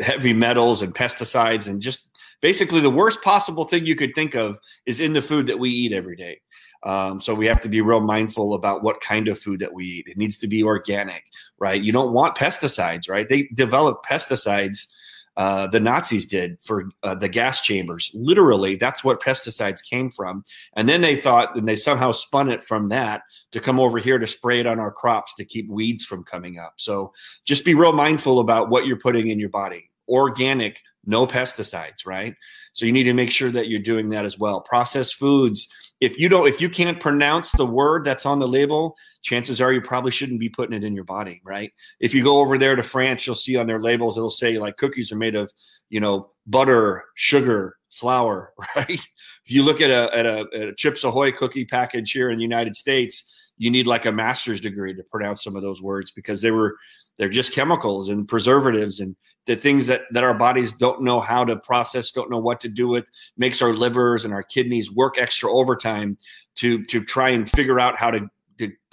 heavy 0.00 0.32
metals 0.32 0.82
and 0.82 0.94
pesticides 0.94 1.68
and 1.68 1.80
just 1.80 2.08
basically 2.40 2.80
the 2.80 2.90
worst 2.90 3.22
possible 3.22 3.64
thing 3.64 3.86
you 3.86 3.96
could 3.96 4.14
think 4.14 4.34
of 4.34 4.58
is 4.86 5.00
in 5.00 5.12
the 5.12 5.22
food 5.22 5.46
that 5.46 5.58
we 5.58 5.70
eat 5.70 5.92
every 5.92 6.16
day. 6.16 6.40
Um, 6.84 7.20
so 7.20 7.34
we 7.34 7.46
have 7.46 7.60
to 7.60 7.68
be 7.68 7.80
real 7.80 8.00
mindful 8.00 8.54
about 8.54 8.82
what 8.82 9.00
kind 9.00 9.28
of 9.28 9.38
food 9.38 9.60
that 9.60 9.72
we 9.72 9.84
eat. 9.84 10.08
It 10.08 10.16
needs 10.16 10.38
to 10.38 10.48
be 10.48 10.64
organic, 10.64 11.24
right? 11.58 11.80
You 11.80 11.92
don't 11.92 12.12
want 12.12 12.36
pesticides, 12.36 13.08
right? 13.08 13.28
They 13.28 13.48
develop 13.54 14.04
pesticides. 14.04 14.86
Uh, 15.36 15.66
the 15.66 15.80
Nazis 15.80 16.26
did 16.26 16.58
for 16.62 16.90
uh, 17.02 17.14
the 17.14 17.28
gas 17.28 17.60
chambers. 17.60 18.10
Literally, 18.14 18.76
that's 18.76 19.02
what 19.02 19.22
pesticides 19.22 19.82
came 19.82 20.10
from. 20.10 20.42
And 20.74 20.88
then 20.88 21.00
they 21.00 21.16
thought, 21.16 21.56
and 21.56 21.66
they 21.66 21.76
somehow 21.76 22.12
spun 22.12 22.50
it 22.50 22.62
from 22.62 22.88
that 22.90 23.22
to 23.52 23.60
come 23.60 23.80
over 23.80 23.98
here 23.98 24.18
to 24.18 24.26
spray 24.26 24.60
it 24.60 24.66
on 24.66 24.78
our 24.78 24.92
crops 24.92 25.34
to 25.36 25.44
keep 25.44 25.70
weeds 25.70 26.04
from 26.04 26.24
coming 26.24 26.58
up. 26.58 26.74
So 26.76 27.12
just 27.44 27.64
be 27.64 27.74
real 27.74 27.92
mindful 27.92 28.40
about 28.40 28.68
what 28.68 28.86
you're 28.86 28.98
putting 28.98 29.28
in 29.28 29.38
your 29.38 29.48
body. 29.48 29.90
Organic, 30.08 30.80
no 31.06 31.26
pesticides, 31.26 32.04
right? 32.06 32.34
So 32.72 32.84
you 32.84 32.92
need 32.92 33.04
to 33.04 33.14
make 33.14 33.30
sure 33.30 33.50
that 33.50 33.68
you're 33.68 33.80
doing 33.80 34.10
that 34.10 34.24
as 34.24 34.38
well. 34.38 34.60
Processed 34.60 35.14
foods, 35.14 35.68
if 36.02 36.18
you 36.18 36.28
don't 36.28 36.48
if 36.48 36.60
you 36.60 36.68
can't 36.68 36.98
pronounce 36.98 37.52
the 37.52 37.64
word 37.64 38.04
that's 38.04 38.26
on 38.26 38.40
the 38.40 38.48
label, 38.48 38.96
chances 39.22 39.60
are 39.60 39.72
you 39.72 39.80
probably 39.80 40.10
shouldn't 40.10 40.40
be 40.40 40.48
putting 40.48 40.74
it 40.74 40.82
in 40.82 40.96
your 40.96 41.04
body, 41.04 41.40
right? 41.44 41.72
If 42.00 42.12
you 42.12 42.24
go 42.24 42.38
over 42.38 42.58
there 42.58 42.74
to 42.74 42.82
France, 42.82 43.24
you'll 43.24 43.36
see 43.36 43.56
on 43.56 43.68
their 43.68 43.80
labels 43.80 44.18
it'll 44.18 44.28
say 44.28 44.58
like 44.58 44.76
cookies 44.76 45.12
are 45.12 45.16
made 45.16 45.36
of, 45.36 45.52
you 45.90 46.00
know, 46.00 46.32
butter, 46.44 47.04
sugar, 47.14 47.76
flour, 47.92 48.52
right? 48.76 48.88
If 48.90 49.52
you 49.52 49.62
look 49.62 49.80
at 49.80 49.90
a 49.90 50.12
at 50.12 50.26
a, 50.26 50.46
at 50.52 50.68
a 50.70 50.74
Chips 50.74 51.04
Ahoy 51.04 51.30
cookie 51.30 51.66
package 51.66 52.10
here 52.10 52.30
in 52.30 52.36
the 52.36 52.42
United 52.42 52.74
States, 52.74 53.51
you 53.62 53.70
need 53.70 53.86
like 53.86 54.06
a 54.06 54.10
master's 54.10 54.60
degree 54.60 54.92
to 54.92 55.04
pronounce 55.04 55.44
some 55.44 55.54
of 55.54 55.62
those 55.62 55.80
words 55.80 56.10
because 56.10 56.42
they 56.42 56.50
were 56.50 56.76
they're 57.16 57.28
just 57.28 57.52
chemicals 57.52 58.08
and 58.08 58.26
preservatives 58.26 58.98
and 58.98 59.14
the 59.46 59.54
things 59.54 59.86
that 59.86 60.02
that 60.10 60.24
our 60.24 60.34
bodies 60.34 60.72
don't 60.72 61.00
know 61.00 61.20
how 61.20 61.44
to 61.44 61.56
process 61.58 62.10
don't 62.10 62.28
know 62.28 62.40
what 62.40 62.58
to 62.58 62.68
do 62.68 62.88
with 62.88 63.08
makes 63.36 63.62
our 63.62 63.72
livers 63.72 64.24
and 64.24 64.34
our 64.34 64.42
kidneys 64.42 64.90
work 64.90 65.14
extra 65.16 65.48
overtime 65.48 66.18
to 66.56 66.82
to 66.86 67.04
try 67.04 67.28
and 67.28 67.48
figure 67.48 67.78
out 67.78 67.96
how 67.96 68.10
to, 68.10 68.28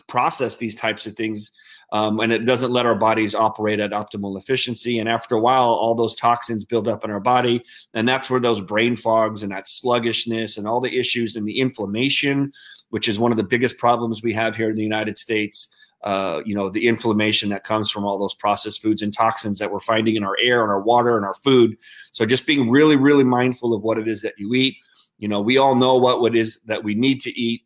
process 0.09 0.57
these 0.57 0.75
types 0.75 1.07
of 1.07 1.15
things 1.15 1.51
um, 1.91 2.19
and 2.19 2.31
it 2.31 2.45
doesn't 2.45 2.71
let 2.71 2.85
our 2.85 2.95
bodies 2.95 3.33
operate 3.33 3.79
at 3.79 3.91
optimal 3.91 4.37
efficiency. 4.37 4.99
And 4.99 5.09
after 5.09 5.35
a 5.35 5.39
while, 5.39 5.69
all 5.69 5.95
those 5.95 6.15
toxins 6.15 6.63
build 6.63 6.87
up 6.87 7.03
in 7.03 7.11
our 7.11 7.19
body, 7.19 7.63
and 7.93 8.07
that's 8.07 8.29
where 8.29 8.39
those 8.39 8.61
brain 8.61 8.95
fogs 8.95 9.43
and 9.43 9.51
that 9.51 9.67
sluggishness 9.67 10.57
and 10.57 10.67
all 10.67 10.81
the 10.81 10.97
issues 10.97 11.35
and 11.35 11.47
the 11.47 11.59
inflammation, 11.59 12.51
which 12.89 13.07
is 13.07 13.17
one 13.17 13.31
of 13.31 13.37
the 13.37 13.43
biggest 13.43 13.77
problems 13.77 14.21
we 14.21 14.33
have 14.33 14.55
here 14.55 14.69
in 14.69 14.75
the 14.75 14.83
United 14.83 15.17
States. 15.17 15.75
Uh, 16.01 16.41
you 16.45 16.55
know 16.55 16.69
the 16.69 16.87
inflammation 16.87 17.49
that 17.49 17.65
comes 17.65 17.91
from 17.91 18.05
all 18.05 18.17
those 18.17 18.33
processed 18.35 18.81
foods 18.81 19.01
and 19.01 19.13
toxins 19.13 19.59
that 19.59 19.69
we're 19.69 19.81
finding 19.81 20.15
in 20.15 20.23
our 20.23 20.37
air 20.41 20.61
and 20.61 20.71
our 20.71 20.79
water 20.79 21.17
and 21.17 21.25
our 21.25 21.33
food 21.33 21.75
so 22.13 22.25
just 22.25 22.47
being 22.47 22.69
really 22.69 22.95
really 22.95 23.25
mindful 23.25 23.73
of 23.73 23.81
what 23.81 23.97
it 23.97 24.07
is 24.07 24.21
that 24.21 24.33
you 24.37 24.53
eat 24.53 24.77
you 25.17 25.27
know 25.27 25.41
we 25.41 25.57
all 25.57 25.75
know 25.75 25.97
what 25.97 26.33
it 26.33 26.39
is 26.39 26.57
that 26.67 26.85
we 26.85 26.95
need 26.95 27.19
to 27.19 27.37
eat 27.37 27.63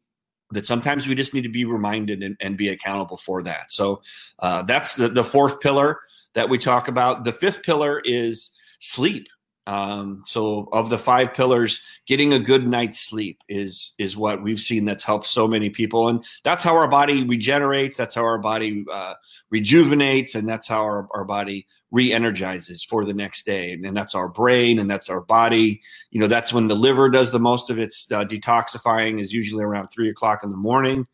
that 0.53 0.65
sometimes 0.65 1.07
we 1.07 1.15
just 1.15 1.33
need 1.33 1.41
to 1.41 1.49
be 1.49 1.65
reminded 1.65 2.23
and, 2.23 2.37
and 2.39 2.57
be 2.57 2.69
accountable 2.69 3.17
for 3.17 3.43
that. 3.43 3.71
So 3.71 4.01
uh, 4.39 4.61
that's 4.63 4.95
the, 4.95 5.09
the 5.09 5.23
fourth 5.23 5.59
pillar 5.59 5.99
that 6.33 6.49
we 6.49 6.57
talk 6.57 6.87
about. 6.87 7.23
The 7.23 7.31
fifth 7.31 7.63
pillar 7.63 8.01
is 8.03 8.51
sleep. 8.79 9.27
Um, 9.65 10.21
so 10.25 10.67
of 10.73 10.89
the 10.89 10.97
five 10.97 11.33
pillars, 11.33 11.81
getting 12.05 12.33
a 12.33 12.39
good 12.39 12.67
night's 12.67 12.99
sleep 12.99 13.39
is 13.47 13.93
is 13.97 14.17
what 14.17 14.43
we've 14.43 14.59
seen 14.59 14.83
that's 14.83 15.05
helped 15.05 15.25
so 15.25 15.47
many 15.47 15.69
people, 15.69 16.09
and 16.09 16.23
that's 16.43 16.63
how 16.63 16.75
our 16.75 16.87
body 16.87 17.23
regenerates. 17.23 17.97
That's 17.97 18.15
how 18.15 18.23
our 18.23 18.39
body 18.39 18.83
uh, 18.91 19.13
rejuvenates, 19.51 20.35
and 20.35 20.47
that's 20.47 20.67
how 20.67 20.81
our, 20.81 21.07
our 21.13 21.23
body 21.23 21.65
re-energizes 21.91 22.83
for 22.83 23.05
the 23.05 23.13
next 23.13 23.45
day. 23.45 23.71
And, 23.71 23.85
and 23.85 23.95
that's 23.95 24.15
our 24.15 24.27
brain, 24.27 24.79
and 24.79 24.89
that's 24.89 25.09
our 25.09 25.21
body. 25.21 25.81
You 26.11 26.19
know, 26.19 26.27
that's 26.27 26.51
when 26.51 26.67
the 26.67 26.75
liver 26.75 27.09
does 27.09 27.31
the 27.31 27.39
most 27.39 27.69
of 27.69 27.79
its 27.79 28.11
uh, 28.11 28.25
detoxifying. 28.25 29.21
Is 29.21 29.31
usually 29.31 29.63
around 29.63 29.87
three 29.87 30.09
o'clock 30.09 30.43
in 30.43 30.49
the 30.49 30.57
morning. 30.57 31.07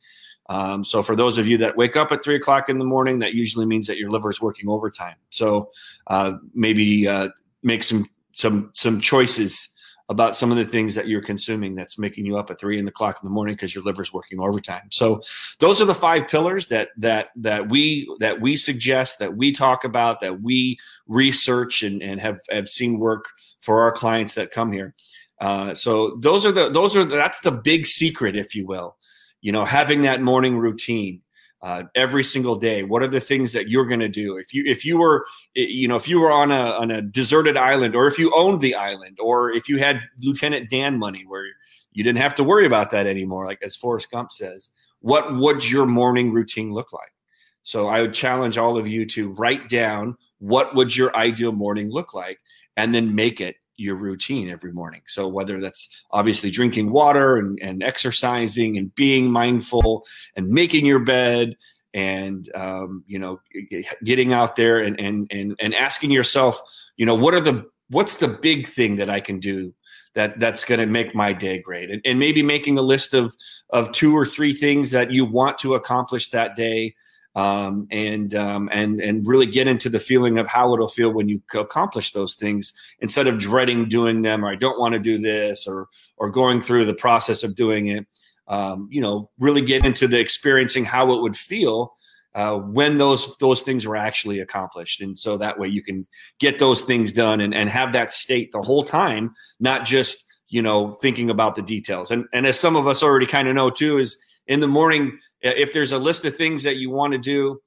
Um, 0.49 0.83
so 0.83 1.03
for 1.03 1.15
those 1.15 1.37
of 1.37 1.47
you 1.47 1.59
that 1.59 1.77
wake 1.77 1.95
up 1.95 2.11
at 2.11 2.23
three 2.23 2.35
o'clock 2.35 2.69
in 2.69 2.79
the 2.79 2.85
morning, 2.85 3.19
that 3.19 3.35
usually 3.35 3.67
means 3.67 3.85
that 3.85 3.99
your 3.99 4.09
liver 4.09 4.31
is 4.31 4.41
working 4.41 4.67
overtime. 4.67 5.17
So 5.29 5.69
uh, 6.07 6.33
maybe 6.55 7.07
uh, 7.07 7.29
make 7.61 7.83
some 7.83 8.07
some 8.33 8.69
some 8.73 8.99
choices 8.99 9.69
about 10.09 10.35
some 10.35 10.51
of 10.51 10.57
the 10.57 10.65
things 10.65 10.95
that 10.95 11.07
you're 11.07 11.21
consuming 11.21 11.75
that's 11.75 11.99
making 11.99 12.25
you 12.25 12.35
up 12.35 12.49
at 12.49 12.59
three 12.59 12.79
in 12.79 12.85
the 12.85 12.91
clock 12.91 13.19
in 13.21 13.27
the 13.27 13.31
morning 13.31 13.53
because 13.53 13.75
your 13.75 13.83
liver's 13.83 14.11
working 14.11 14.39
overtime. 14.39 14.87
So 14.89 15.21
those 15.59 15.79
are 15.81 15.85
the 15.85 15.93
five 15.93 16.27
pillars 16.27 16.67
that 16.69 16.89
that 16.97 17.29
that 17.35 17.69
we 17.69 18.11
that 18.19 18.41
we 18.41 18.55
suggest 18.55 19.19
that 19.19 19.37
we 19.37 19.51
talk 19.51 19.83
about 19.83 20.19
that 20.21 20.41
we 20.41 20.79
research 21.07 21.83
and, 21.83 22.01
and 22.01 22.19
have 22.19 22.39
have 22.49 22.67
seen 22.67 22.97
work 22.97 23.25
for 23.61 23.81
our 23.81 23.91
clients 23.91 24.33
that 24.33 24.51
come 24.51 24.71
here. 24.73 24.95
Uh, 25.39 25.73
so 25.73 26.17
those 26.19 26.45
are 26.45 26.51
the 26.51 26.69
those 26.69 26.95
are 26.95 27.05
that's 27.05 27.39
the 27.41 27.51
big 27.51 27.85
secret, 27.85 28.35
if 28.35 28.55
you 28.55 28.65
will. 28.65 28.97
You 29.41 29.51
know, 29.51 29.63
having 29.63 30.01
that 30.01 30.21
morning 30.21 30.57
routine 30.57 31.21
uh, 31.61 31.83
every 31.95 32.23
single 32.23 32.55
day 32.55 32.83
what 32.83 33.03
are 33.03 33.07
the 33.07 33.19
things 33.19 33.51
that 33.51 33.67
you're 33.67 33.85
going 33.85 33.99
to 33.99 34.09
do? 34.09 34.37
If 34.37 34.53
you 34.53 34.63
if 34.65 34.85
you 34.85 34.97
were 34.97 35.25
you 35.55 35.87
know 35.87 35.95
if 35.95 36.07
you 36.07 36.19
were 36.19 36.31
on 36.31 36.51
a 36.51 36.71
on 36.71 36.91
a 36.91 37.01
deserted 37.01 37.57
island 37.57 37.95
or 37.95 38.07
if 38.07 38.17
you 38.17 38.31
owned 38.35 38.61
the 38.61 38.75
island 38.75 39.17
or 39.21 39.51
if 39.51 39.67
you 39.67 39.77
had 39.77 40.01
lieutenant 40.21 40.69
dan 40.69 40.97
money 40.97 41.25
where 41.27 41.45
you 41.91 42.03
didn't 42.03 42.19
have 42.19 42.35
to 42.35 42.43
worry 42.43 42.65
about 42.65 42.91
that 42.91 43.07
anymore 43.07 43.45
like 43.45 43.59
as 43.61 43.75
forrest 43.75 44.09
gump 44.11 44.31
says 44.31 44.69
what 45.01 45.35
would 45.37 45.69
your 45.69 45.85
morning 45.85 46.31
routine 46.33 46.71
look 46.71 46.93
like? 46.93 47.11
So 47.63 47.87
i 47.87 48.01
would 48.01 48.13
challenge 48.13 48.57
all 48.57 48.77
of 48.77 48.87
you 48.87 49.05
to 49.07 49.31
write 49.33 49.67
down 49.67 50.15
what 50.39 50.75
would 50.75 50.95
your 50.95 51.15
ideal 51.15 51.51
morning 51.51 51.91
look 51.91 52.13
like 52.13 52.39
and 52.77 52.95
then 52.95 53.13
make 53.13 53.41
it 53.41 53.57
your 53.79 53.95
routine 53.95 54.49
every 54.49 54.71
morning. 54.71 55.01
So 55.07 55.27
whether 55.27 55.59
that's 55.59 56.03
obviously 56.11 56.51
drinking 56.51 56.91
water 56.91 57.37
and, 57.37 57.59
and 57.61 57.83
exercising 57.83 58.77
and 58.77 58.93
being 58.95 59.31
mindful 59.31 60.05
and 60.35 60.47
making 60.47 60.85
your 60.85 60.99
bed 60.99 61.55
and 61.93 62.49
um, 62.55 63.03
you 63.07 63.17
know 63.17 63.39
getting 64.03 64.33
out 64.33 64.55
there 64.55 64.79
and, 64.79 64.99
and 64.99 65.27
and 65.31 65.55
and 65.59 65.73
asking 65.73 66.11
yourself, 66.11 66.59
you 66.97 67.05
know, 67.05 67.15
what 67.15 67.33
are 67.33 67.39
the 67.39 67.65
what's 67.89 68.17
the 68.17 68.27
big 68.27 68.67
thing 68.67 68.97
that 68.97 69.09
I 69.09 69.19
can 69.19 69.39
do 69.39 69.73
that 70.15 70.39
that's 70.39 70.65
going 70.65 70.79
to 70.79 70.85
make 70.85 71.13
my 71.13 71.33
day 71.33 71.59
great 71.59 71.89
and, 71.89 72.01
and 72.03 72.19
maybe 72.19 72.43
making 72.43 72.77
a 72.77 72.81
list 72.81 73.13
of 73.13 73.35
of 73.71 73.91
two 73.91 74.15
or 74.15 74.25
three 74.25 74.53
things 74.53 74.91
that 74.91 75.11
you 75.11 75.25
want 75.25 75.57
to 75.59 75.75
accomplish 75.75 76.29
that 76.29 76.55
day 76.55 76.95
um, 77.35 77.87
and 77.91 78.33
um, 78.35 78.69
and 78.71 78.99
and 78.99 79.25
really 79.25 79.45
get 79.45 79.67
into 79.67 79.89
the 79.89 79.99
feeling 79.99 80.37
of 80.37 80.47
how 80.47 80.73
it'll 80.73 80.87
feel 80.87 81.11
when 81.13 81.29
you 81.29 81.41
accomplish 81.53 82.11
those 82.11 82.35
things 82.35 82.73
instead 82.99 83.27
of 83.27 83.37
dreading 83.37 83.87
doing 83.87 84.21
them 84.21 84.43
or 84.43 84.51
I 84.51 84.55
don't 84.55 84.79
want 84.79 84.93
to 84.93 84.99
do 84.99 85.17
this 85.17 85.67
or 85.67 85.87
or 86.17 86.29
going 86.29 86.61
through 86.61 86.85
the 86.85 86.93
process 86.93 87.43
of 87.43 87.55
doing 87.55 87.87
it. 87.87 88.07
Um, 88.47 88.87
you 88.91 88.99
know, 88.99 89.29
really 89.37 89.61
get 89.61 89.85
into 89.85 90.07
the 90.07 90.19
experiencing 90.19 90.83
how 90.83 91.13
it 91.13 91.21
would 91.21 91.37
feel 91.37 91.93
uh, 92.35 92.55
when 92.55 92.97
those 92.97 93.35
those 93.37 93.61
things 93.61 93.85
were 93.87 93.95
actually 93.95 94.39
accomplished, 94.39 95.01
and 95.01 95.17
so 95.17 95.37
that 95.37 95.57
way 95.57 95.67
you 95.67 95.81
can 95.81 96.05
get 96.39 96.59
those 96.59 96.81
things 96.81 97.11
done 97.11 97.41
and, 97.41 97.53
and 97.53 97.69
have 97.69 97.93
that 97.93 98.11
state 98.11 98.51
the 98.51 98.61
whole 98.61 98.83
time, 98.83 99.33
not 99.59 99.83
just 99.85 100.25
you 100.47 100.61
know 100.61 100.89
thinking 100.89 101.29
about 101.29 101.55
the 101.55 101.61
details. 101.61 102.11
And 102.11 102.25
and 102.33 102.45
as 102.45 102.59
some 102.59 102.75
of 102.75 102.87
us 102.87 103.01
already 103.01 103.25
kind 103.25 103.47
of 103.47 103.55
know 103.55 103.69
too, 103.69 103.97
is 103.97 104.17
in 104.49 104.59
the 104.59 104.67
morning, 104.67 105.19
if 105.41 105.71
there's 105.71 105.93
a 105.93 105.97
list 105.97 106.25
of 106.25 106.35
things 106.35 106.63
that 106.63 106.75
you 106.75 106.89
want 106.89 107.13
to 107.13 107.19
do, 107.19 107.61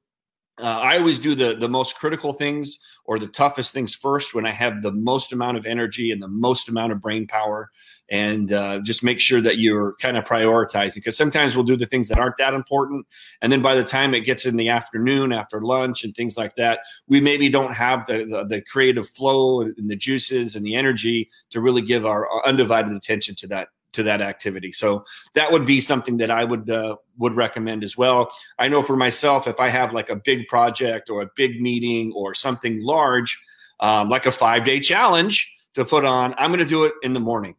uh, 0.60 0.64
I 0.64 0.98
always 0.98 1.18
do 1.18 1.34
the 1.34 1.54
the 1.54 1.68
most 1.68 1.96
critical 1.96 2.34
things 2.34 2.78
or 3.06 3.18
the 3.18 3.26
toughest 3.26 3.72
things 3.72 3.94
first 3.94 4.34
when 4.34 4.44
I 4.46 4.52
have 4.52 4.82
the 4.82 4.92
most 4.92 5.32
amount 5.32 5.56
of 5.56 5.64
energy 5.64 6.10
and 6.10 6.20
the 6.20 6.28
most 6.28 6.68
amount 6.68 6.92
of 6.92 7.00
brain 7.00 7.26
power, 7.26 7.70
and 8.10 8.52
uh, 8.52 8.80
just 8.80 9.02
make 9.02 9.18
sure 9.18 9.40
that 9.40 9.58
you're 9.58 9.94
kind 9.98 10.18
of 10.18 10.24
prioritizing. 10.24 10.96
Because 10.96 11.16
sometimes 11.16 11.56
we'll 11.56 11.64
do 11.64 11.76
the 11.76 11.86
things 11.86 12.08
that 12.08 12.18
aren't 12.18 12.36
that 12.36 12.52
important, 12.52 13.06
and 13.40 13.50
then 13.50 13.62
by 13.62 13.74
the 13.74 13.82
time 13.84 14.12
it 14.12 14.20
gets 14.20 14.44
in 14.44 14.56
the 14.56 14.68
afternoon 14.68 15.32
after 15.32 15.62
lunch 15.62 16.04
and 16.04 16.14
things 16.14 16.36
like 16.36 16.54
that, 16.56 16.80
we 17.08 17.18
maybe 17.18 17.48
don't 17.48 17.74
have 17.74 18.04
the 18.06 18.26
the, 18.26 18.44
the 18.44 18.60
creative 18.60 19.08
flow 19.08 19.62
and 19.62 19.88
the 19.88 19.96
juices 19.96 20.54
and 20.54 20.66
the 20.66 20.74
energy 20.74 21.30
to 21.48 21.62
really 21.62 21.82
give 21.82 22.04
our 22.04 22.28
undivided 22.44 22.92
attention 22.92 23.34
to 23.36 23.46
that 23.46 23.68
to 23.92 24.02
that 24.04 24.20
activity. 24.20 24.72
So 24.72 25.04
that 25.34 25.52
would 25.52 25.64
be 25.64 25.80
something 25.80 26.16
that 26.18 26.30
I 26.30 26.44
would 26.44 26.68
uh, 26.70 26.96
would 27.18 27.34
recommend 27.34 27.84
as 27.84 27.96
well. 27.96 28.30
I 28.58 28.68
know 28.68 28.82
for 28.82 28.96
myself, 28.96 29.46
if 29.46 29.60
I 29.60 29.68
have 29.68 29.92
like 29.92 30.10
a 30.10 30.16
big 30.16 30.48
project 30.48 31.10
or 31.10 31.22
a 31.22 31.30
big 31.36 31.60
meeting 31.60 32.12
or 32.14 32.34
something 32.34 32.82
large, 32.82 33.40
um, 33.80 34.08
like 34.08 34.26
a 34.26 34.32
five 34.32 34.64
day 34.64 34.80
challenge 34.80 35.52
to 35.74 35.84
put 35.84 36.04
on, 36.04 36.34
I'm 36.38 36.50
going 36.50 36.60
to 36.60 36.66
do 36.66 36.84
it 36.84 36.94
in 37.02 37.12
the 37.12 37.20
morning. 37.20 37.54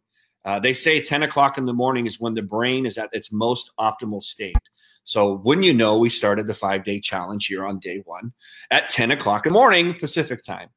Uh, 0.46 0.60
they 0.60 0.74
say 0.74 1.00
10 1.00 1.24
o'clock 1.24 1.58
in 1.58 1.66
the 1.66 1.74
morning 1.74 2.06
is 2.06 2.20
when 2.20 2.34
the 2.34 2.42
brain 2.42 2.86
is 2.86 2.98
at 2.98 3.10
its 3.14 3.32
most 3.32 3.72
optimal 3.80 4.22
state. 4.22 4.58
So, 5.06 5.34
wouldn't 5.36 5.66
you 5.66 5.74
know, 5.74 5.98
we 5.98 6.10
started 6.10 6.48
the 6.48 6.54
five 6.54 6.84
day 6.84 7.00
challenge 7.00 7.48
here 7.48 7.66
on 7.66 7.80
day 7.80 8.02
one 8.06 8.34
at 8.72 8.90
10 8.90 9.12
o'clock 9.12 9.46
in 9.46 9.54
the 9.54 9.60
morning 9.60 9.94
Pacific 9.98 10.44
time 10.44 10.70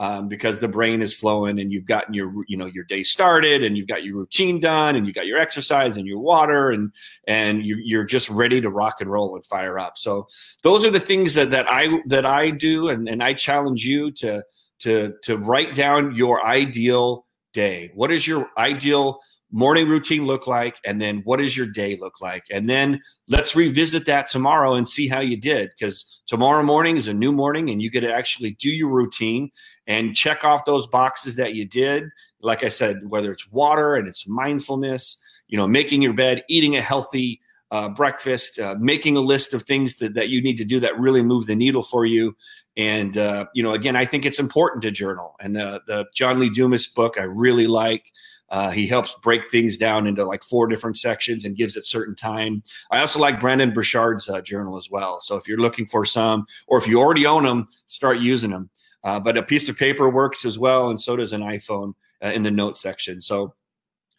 um, 0.00 0.28
because 0.28 0.58
the 0.58 0.68
brain 0.68 1.02
is 1.02 1.14
flowing 1.14 1.60
and 1.60 1.72
you've 1.72 1.84
gotten 1.84 2.14
your 2.14 2.32
you 2.48 2.56
know 2.56 2.66
your 2.66 2.84
day 2.84 3.02
started 3.02 3.62
and 3.62 3.76
you've 3.76 3.86
got 3.86 4.04
your 4.04 4.16
routine 4.16 4.58
done 4.58 4.96
and 4.96 5.06
you 5.06 5.12
got 5.12 5.26
your 5.26 5.38
exercise 5.38 5.96
and 5.96 6.06
your 6.06 6.18
water 6.18 6.70
and 6.70 6.92
and 7.26 7.64
you, 7.64 7.76
you're 7.76 8.04
just 8.04 8.28
ready 8.28 8.60
to 8.60 8.70
rock 8.70 9.00
and 9.00 9.10
roll 9.10 9.36
and 9.36 9.46
fire 9.46 9.78
up. 9.78 9.96
So 9.96 10.26
those 10.62 10.84
are 10.84 10.90
the 10.90 11.00
things 11.00 11.34
that, 11.34 11.50
that 11.50 11.66
i 11.70 11.88
that 12.06 12.26
i 12.26 12.50
do 12.50 12.88
and, 12.88 13.08
and 13.08 13.22
i 13.22 13.32
challenge 13.34 13.84
you 13.84 14.10
to 14.12 14.42
to 14.80 15.14
to 15.22 15.38
write 15.38 15.74
down 15.74 16.14
your 16.14 16.44
ideal 16.44 17.24
day. 17.52 17.90
What 17.94 18.10
is 18.10 18.26
your 18.26 18.50
ideal 18.58 19.20
morning 19.54 19.88
routine 19.88 20.26
look 20.26 20.48
like 20.48 20.78
and 20.84 21.00
then 21.00 21.20
what 21.24 21.36
does 21.36 21.56
your 21.56 21.66
day 21.66 21.96
look 22.00 22.20
like 22.20 22.42
and 22.50 22.68
then 22.68 23.00
let's 23.28 23.54
revisit 23.54 24.04
that 24.04 24.26
tomorrow 24.26 24.74
and 24.74 24.88
see 24.88 25.06
how 25.06 25.20
you 25.20 25.36
did 25.36 25.70
because 25.78 26.22
tomorrow 26.26 26.60
morning 26.60 26.96
is 26.96 27.06
a 27.06 27.14
new 27.14 27.30
morning 27.30 27.70
and 27.70 27.80
you 27.80 27.88
get 27.88 28.00
to 28.00 28.12
actually 28.12 28.50
do 28.58 28.68
your 28.68 28.90
routine 28.90 29.48
and 29.86 30.16
check 30.16 30.42
off 30.44 30.64
those 30.64 30.88
boxes 30.88 31.36
that 31.36 31.54
you 31.54 31.64
did 31.64 32.02
like 32.40 32.64
i 32.64 32.68
said 32.68 32.98
whether 33.06 33.30
it's 33.30 33.48
water 33.52 33.94
and 33.94 34.08
it's 34.08 34.26
mindfulness 34.26 35.16
you 35.46 35.56
know 35.56 35.68
making 35.68 36.02
your 36.02 36.14
bed 36.14 36.42
eating 36.48 36.74
a 36.74 36.82
healthy 36.82 37.40
uh, 37.70 37.88
breakfast 37.88 38.58
uh, 38.58 38.74
making 38.80 39.16
a 39.16 39.20
list 39.20 39.54
of 39.54 39.62
things 39.62 39.96
that, 39.96 40.14
that 40.14 40.30
you 40.30 40.42
need 40.42 40.56
to 40.56 40.64
do 40.64 40.80
that 40.80 40.98
really 40.98 41.22
move 41.22 41.46
the 41.46 41.54
needle 41.54 41.82
for 41.82 42.04
you 42.04 42.36
And 42.76 43.16
uh, 43.16 43.46
you 43.54 43.62
know, 43.62 43.72
again, 43.72 43.94
I 43.96 44.04
think 44.04 44.24
it's 44.24 44.38
important 44.38 44.82
to 44.82 44.90
journal. 44.90 45.36
And 45.40 45.54
the 45.54 45.80
the 45.86 46.06
John 46.14 46.40
Lee 46.40 46.50
Dumas 46.50 46.88
book 46.88 47.14
I 47.18 47.22
really 47.22 47.66
like. 47.66 48.10
Uh, 48.54 48.70
he 48.70 48.86
helps 48.86 49.16
break 49.20 49.44
things 49.50 49.76
down 49.76 50.06
into 50.06 50.24
like 50.24 50.44
four 50.44 50.68
different 50.68 50.96
sections 50.96 51.44
and 51.44 51.56
gives 51.56 51.74
it 51.74 51.84
certain 51.84 52.14
time. 52.14 52.62
I 52.92 53.00
also 53.00 53.18
like 53.18 53.40
Brendon 53.40 53.72
Burchard's 53.72 54.28
uh, 54.28 54.40
journal 54.42 54.76
as 54.76 54.88
well. 54.88 55.20
So 55.20 55.34
if 55.34 55.48
you're 55.48 55.58
looking 55.58 55.86
for 55.86 56.04
some, 56.04 56.46
or 56.68 56.78
if 56.78 56.86
you 56.86 57.00
already 57.00 57.26
own 57.26 57.42
them, 57.42 57.66
start 57.88 58.20
using 58.20 58.52
them. 58.52 58.70
Uh, 59.02 59.18
but 59.18 59.36
a 59.36 59.42
piece 59.42 59.68
of 59.68 59.76
paper 59.76 60.08
works 60.08 60.44
as 60.44 60.56
well, 60.56 60.90
and 60.90 61.00
so 61.00 61.16
does 61.16 61.32
an 61.32 61.40
iPhone 61.40 61.94
uh, 62.24 62.28
in 62.28 62.42
the 62.42 62.50
note 62.52 62.78
section. 62.78 63.20
So 63.20 63.54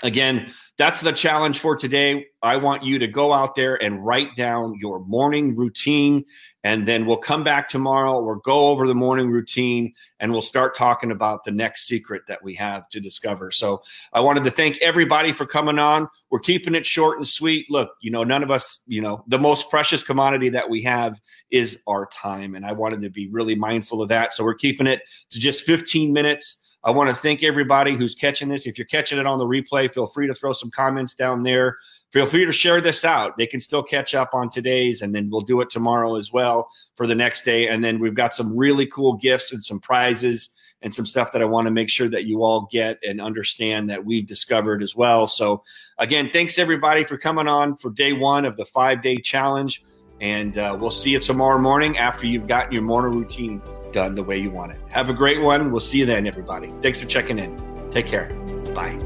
Again, 0.04 0.52
that's 0.78 1.00
the 1.00 1.14
challenge 1.14 1.60
for 1.60 1.78
today. 1.78 2.26
I 2.44 2.58
want 2.58 2.84
you 2.84 3.00
to 3.00 3.08
go 3.08 3.32
out 3.32 3.56
there 3.56 3.82
and 3.82 4.06
write 4.06 4.36
down 4.36 4.76
your 4.78 5.00
morning 5.00 5.56
routine, 5.56 6.26
and 6.66 6.86
then 6.86 7.06
we'll 7.06 7.16
come 7.16 7.46
back 7.46 7.70
tomorrow. 7.70 8.22
We'll 8.22 8.42
go 8.44 8.68
over 8.68 8.88
the 8.88 8.94
morning 8.94 9.30
routine 9.32 9.94
and 10.20 10.34
we'll 10.34 10.42
start 10.42 10.76
talking 10.76 11.12
about 11.12 11.46
the 11.46 11.52
next 11.52 11.88
secret 11.88 12.24
that 12.28 12.44
we 12.44 12.56
have 12.56 12.90
to 12.90 13.00
discover. 13.00 13.52
So, 13.52 13.84
I 14.12 14.20
wanted 14.20 14.44
to 14.44 14.52
thank 14.52 14.82
everybody 14.82 15.32
for 15.32 15.46
coming 15.46 15.80
on. 15.80 16.10
We're 16.30 16.40
keeping 16.40 16.76
it 16.76 16.86
short 16.86 17.18
and 17.18 17.28
sweet. 17.28 17.66
Look, 17.70 17.92
you 18.02 18.12
know, 18.12 18.26
none 18.26 18.44
of 18.44 18.52
us, 18.52 18.84
you 18.88 19.02
know, 19.02 19.24
the 19.28 19.40
most 19.40 19.70
precious 19.70 20.04
commodity 20.04 20.50
that 20.50 20.70
we 20.70 20.82
have 20.82 21.22
is 21.52 21.80
our 21.88 22.06
time. 22.08 22.54
And 22.54 22.66
I 22.66 22.74
wanted 22.74 23.02
to 23.04 23.10
be 23.10 23.30
really 23.30 23.56
mindful 23.56 24.02
of 24.02 24.10
that. 24.10 24.34
So, 24.34 24.44
we're 24.44 24.56
keeping 24.56 24.88
it 24.88 25.04
to 25.30 25.40
just 25.40 25.64
15 25.64 26.12
minutes. 26.12 26.65
I 26.86 26.92
want 26.92 27.10
to 27.10 27.16
thank 27.16 27.42
everybody 27.42 27.96
who's 27.96 28.14
catching 28.14 28.48
this. 28.48 28.68
If 28.68 28.78
you're 28.78 28.86
catching 28.86 29.18
it 29.18 29.26
on 29.26 29.40
the 29.40 29.46
replay, 29.46 29.92
feel 29.92 30.06
free 30.06 30.28
to 30.28 30.36
throw 30.36 30.54
some 30.54 30.70
comments 30.70 31.16
down 31.16 31.42
there. 31.42 31.78
Feel 32.12 32.28
free 32.28 32.46
to 32.46 32.52
share 32.52 32.80
this 32.80 33.04
out. 33.04 33.38
They 33.38 33.48
can 33.48 33.60
still 33.60 33.82
catch 33.82 34.14
up 34.14 34.36
on 34.36 34.50
today's, 34.50 35.02
and 35.02 35.14
then 35.14 35.32
we'll 35.32 35.42
do 35.42 35.62
it 35.62 35.72
tomorrow 35.72 36.16
as 36.16 36.32
well 36.32 36.70
for 36.96 37.08
the 37.08 37.16
next 37.16 37.44
day. 37.44 37.68
And 37.68 37.84
then 37.84 38.00
we've 38.00 38.14
got 38.14 38.36
some 38.36 38.56
really 38.56 38.86
cool 38.86 39.14
gifts 39.14 39.52
and 39.52 39.66
some 39.66 39.80
prizes 39.80 40.52
and 40.84 40.94
some 40.94 41.08
stuff 41.08 41.32
that 41.32 41.42
I 41.42 41.46
want 41.46 41.66
to 41.66 41.72
make 41.72 41.90
sure 41.90 42.08
that 42.10 42.26
you 42.26 42.44
all 42.44 42.70
get 42.72 43.00
and 43.02 43.20
understand 43.20 43.90
that 43.90 44.06
we've 44.06 44.28
discovered 44.28 44.84
as 44.84 44.96
well. 44.96 45.26
So, 45.26 45.64
again, 45.98 46.30
thanks 46.32 46.60
everybody 46.60 47.04
for 47.04 47.18
coming 47.18 47.48
on 47.48 47.78
for 47.78 47.90
day 47.90 48.14
one 48.14 48.46
of 48.46 48.58
the 48.58 48.66
five 48.66 49.02
day 49.02 49.18
challenge. 49.18 49.82
And 50.22 50.58
uh, 50.58 50.78
we'll 50.80 50.92
see 50.92 51.12
you 51.12 51.20
tomorrow 51.20 51.60
morning 51.60 51.98
after 51.98 52.26
you've 52.26 52.48
gotten 52.48 52.72
your 52.72 52.82
morning 52.82 53.18
routine 53.18 53.62
done 53.92 54.16
the 54.16 54.24
way 54.24 54.38
you 54.38 54.52
want 54.52 54.72
it. 54.72 54.80
Have 54.90 55.10
a 55.10 55.14
great 55.14 55.42
one. 55.42 55.72
We'll 55.72 55.80
see 55.80 56.00
you 56.00 56.06
then, 56.06 56.28
everybody. 56.28 56.74
Thanks 56.82 57.00
for 57.00 57.06
checking 57.06 57.40
in. 57.40 57.56
Take 57.92 58.06
care. 58.06 58.28
Bye. 58.74 59.00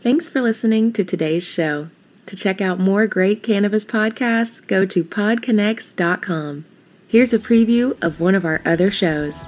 Thanks 0.00 0.28
for 0.28 0.42
listening 0.42 0.92
to 0.94 1.04
today's 1.04 1.44
show. 1.44 1.88
To 2.26 2.36
check 2.36 2.60
out 2.60 2.78
more 2.78 3.06
great 3.06 3.42
cannabis 3.42 3.84
podcasts, 3.84 4.66
go 4.66 4.84
to 4.86 5.04
podconnects.com. 5.04 6.64
Here's 7.08 7.32
a 7.32 7.38
preview 7.38 8.02
of 8.02 8.20
one 8.20 8.34
of 8.34 8.44
our 8.44 8.60
other 8.64 8.90
shows. 8.90 9.44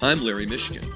I'm 0.00 0.22
Larry 0.22 0.46
Mishkin 0.46 0.95